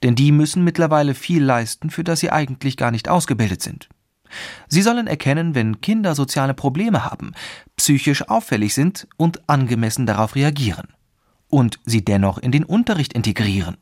Denn 0.03 0.15
die 0.15 0.33
müssen 0.33 0.65
mittlerweile 0.65 1.15
viel 1.15 1.43
leisten, 1.43 1.91
für 1.91 2.05
das 2.05 2.21
sie 2.21 2.31
eigentlich 2.31 2.77
gar 2.77 2.91
nicht 2.91 3.09
ausgebildet 3.09 3.63
sind. 3.63 3.89
Sie 4.69 4.83
sollen 4.83 5.07
erkennen, 5.07 5.55
wenn 5.55 5.81
Kinder 5.81 6.15
soziale 6.15 6.55
Probleme 6.55 7.05
haben, 7.05 7.33
psychisch 7.77 8.29
auffällig 8.29 8.75
sind 8.75 9.07
und 9.17 9.49
angemessen 9.49 10.07
darauf 10.07 10.35
reagieren. 10.35 10.89
Und 11.49 11.79
sie 11.85 12.05
dennoch 12.05 12.39
in 12.39 12.53
den 12.53 12.65
Unterricht 12.65 13.13
integrieren. 13.13 13.77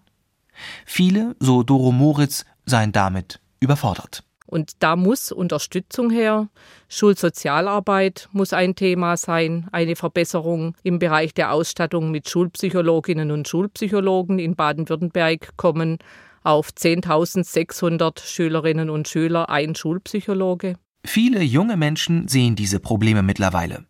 Viele, 0.85 1.37
so 1.39 1.63
Doro 1.63 1.93
Moritz, 1.93 2.45
seien 2.67 2.93
damit 2.93 3.41
überfordert. 3.61 4.25
Und 4.51 4.73
da 4.81 4.97
muss 4.97 5.31
Unterstützung 5.31 6.11
her. 6.11 6.49
Schulsozialarbeit 6.89 8.29
muss 8.33 8.53
ein 8.53 8.75
Thema 8.75 9.17
sein, 9.17 9.69
eine 9.71 9.95
Verbesserung 9.95 10.75
im 10.83 10.99
Bereich 10.99 11.33
der 11.35 11.53
Ausstattung 11.53 12.11
mit 12.11 12.29
Schulpsychologinnen 12.29 13.31
und 13.31 13.47
Schulpsychologen. 13.47 14.41
In 14.41 14.57
Baden-Württemberg 14.57 15.57
kommen 15.57 15.99
auf 16.43 16.71
10.600 16.71 18.25
Schülerinnen 18.25 18.91
und 18.91 19.07
Schüler 19.07 19.51
ein 19.51 19.77
Schulpsychologe. 19.77 20.75
Viele 21.05 21.43
junge 21.43 21.77
Menschen 21.77 22.27
sehen 22.27 22.57
diese 22.57 22.81
Probleme 22.81 23.23
mittlerweile. 23.23 23.85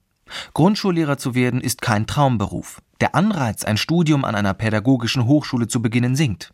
Grundschullehrer 0.52 1.16
zu 1.16 1.34
werden 1.34 1.62
ist 1.62 1.80
kein 1.80 2.06
Traumberuf. 2.06 2.80
Der 3.00 3.14
Anreiz, 3.14 3.64
ein 3.64 3.78
Studium 3.78 4.26
an 4.26 4.34
einer 4.34 4.52
pädagogischen 4.52 5.26
Hochschule 5.26 5.68
zu 5.68 5.80
beginnen, 5.80 6.16
sinkt. 6.16 6.52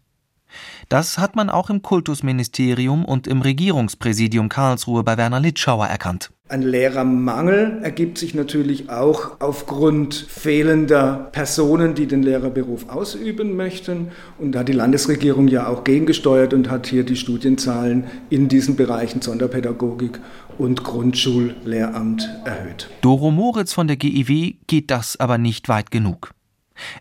Das 0.89 1.19
hat 1.19 1.37
man 1.37 1.51
auch 1.51 1.71
im 1.71 1.83
Kultusministerium 1.83 3.05
und 3.05 3.27
im 3.27 3.43
Regierungspräsidium 3.43 4.49
Karlsruhe 4.49 5.03
bei 5.03 5.17
Werner 5.17 5.41
Litschauer 5.41 5.87
erkannt. 5.87 6.31
Ein 6.49 6.63
Lehrermangel 6.63 7.81
ergibt 7.83 8.19
sich 8.19 8.33
natürlich 8.33 8.89
auch 8.89 9.41
aufgrund 9.41 10.15
fehlender 10.15 11.29
Personen, 11.33 11.97
die 11.97 12.07
den 12.07 12.23
Lehrerberuf 12.23 12.89
ausüben 12.89 13.57
möchten. 13.57 14.13
Und 14.39 14.53
da 14.53 14.61
hat 14.61 14.69
die 14.69 14.73
Landesregierung 14.73 15.49
ja 15.49 15.67
auch 15.67 15.83
gegengesteuert 15.83 16.55
und 16.55 16.71
hat 16.71 16.87
hier 16.87 17.03
die 17.03 17.17
Studienzahlen 17.17 18.05
in 18.31 18.47
diesen 18.47 18.77
Bereichen 18.77 19.23
Sonderpädagogik 19.23 20.21
und 20.57 20.85
Grundschullehramt 20.85 22.31
erhöht. 22.45 22.91
Doro 23.01 23.33
Moritz 23.33 23.73
von 23.73 23.89
der 23.89 23.97
GIW 23.97 24.55
geht 24.69 24.93
das 24.93 25.19
aber 25.19 25.39
nicht 25.39 25.69
weit 25.69 25.91
genug. 25.91 26.36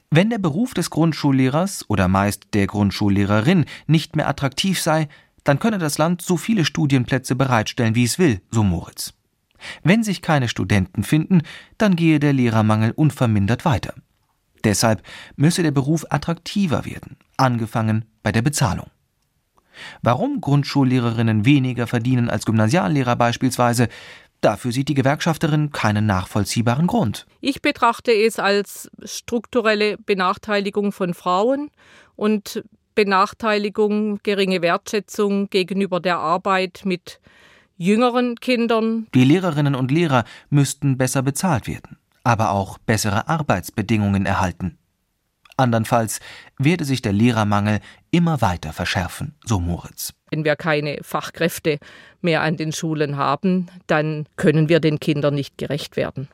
Wenn 0.09 0.29
der 0.29 0.37
Beruf 0.37 0.73
des 0.73 0.89
Grundschullehrers 0.89 1.85
oder 1.89 2.07
meist 2.07 2.53
der 2.53 2.67
Grundschullehrerin 2.67 3.65
nicht 3.87 4.15
mehr 4.15 4.27
attraktiv 4.27 4.81
sei, 4.81 5.07
dann 5.43 5.59
könne 5.59 5.77
das 5.77 5.97
Land 5.97 6.21
so 6.21 6.37
viele 6.37 6.65
Studienplätze 6.65 7.35
bereitstellen, 7.35 7.95
wie 7.95 8.03
es 8.03 8.19
will, 8.19 8.41
so 8.51 8.63
Moritz. 8.63 9.13
Wenn 9.83 10.03
sich 10.03 10.21
keine 10.21 10.47
Studenten 10.47 11.03
finden, 11.03 11.41
dann 11.77 11.95
gehe 11.95 12.19
der 12.19 12.33
Lehrermangel 12.33 12.91
unvermindert 12.91 13.65
weiter. 13.65 13.93
Deshalb 14.63 15.03
müsse 15.35 15.63
der 15.63 15.71
Beruf 15.71 16.05
attraktiver 16.09 16.85
werden, 16.85 17.17
angefangen 17.37 18.05
bei 18.23 18.31
der 18.31 18.41
Bezahlung. 18.41 18.87
Warum 20.01 20.41
Grundschullehrerinnen 20.41 21.45
weniger 21.45 21.85
verdienen 21.85 22.29
als 22.29 22.45
Gymnasiallehrer 22.45 23.15
beispielsweise, 23.15 23.89
Dafür 24.45 24.71
sieht 24.71 24.89
die 24.89 24.93
Gewerkschafterin 24.93 25.71
keinen 25.71 26.05
nachvollziehbaren 26.05 26.85
Grund. 26.85 27.25
Ich 27.41 27.63
betrachte 27.63 28.11
es 28.11 28.37
als 28.37 28.91
strukturelle 29.03 29.97
Benachteiligung 29.97 30.91
von 30.91 31.15
Frauen 31.15 31.71
und 32.15 32.63
Benachteiligung, 32.93 34.19
geringe 34.21 34.61
Wertschätzung 34.61 35.49
gegenüber 35.49 35.99
der 35.99 36.19
Arbeit 36.19 36.83
mit 36.85 37.19
jüngeren 37.77 38.35
Kindern. 38.35 39.07
Die 39.15 39.23
Lehrerinnen 39.23 39.73
und 39.73 39.89
Lehrer 39.89 40.25
müssten 40.51 40.95
besser 40.95 41.23
bezahlt 41.23 41.67
werden, 41.67 41.97
aber 42.23 42.51
auch 42.51 42.77
bessere 42.77 43.27
Arbeitsbedingungen 43.27 44.27
erhalten. 44.27 44.77
Andernfalls 45.57 46.19
werde 46.57 46.85
sich 46.85 47.01
der 47.01 47.13
Lehrermangel 47.13 47.79
immer 48.11 48.41
weiter 48.41 48.73
verschärfen, 48.73 49.35
so 49.43 49.59
Moritz. 49.59 50.13
Wenn 50.31 50.43
wir 50.43 50.55
keine 50.55 50.99
Fachkräfte 51.01 51.79
mehr 52.21 52.41
an 52.41 52.57
den 52.57 52.71
Schulen 52.71 53.17
haben, 53.17 53.67
dann 53.87 54.25
können 54.35 54.69
wir 54.69 54.79
den 54.79 54.99
Kindern 54.99 55.35
nicht 55.35 55.57
gerecht 55.57 55.95
werden. 55.95 56.27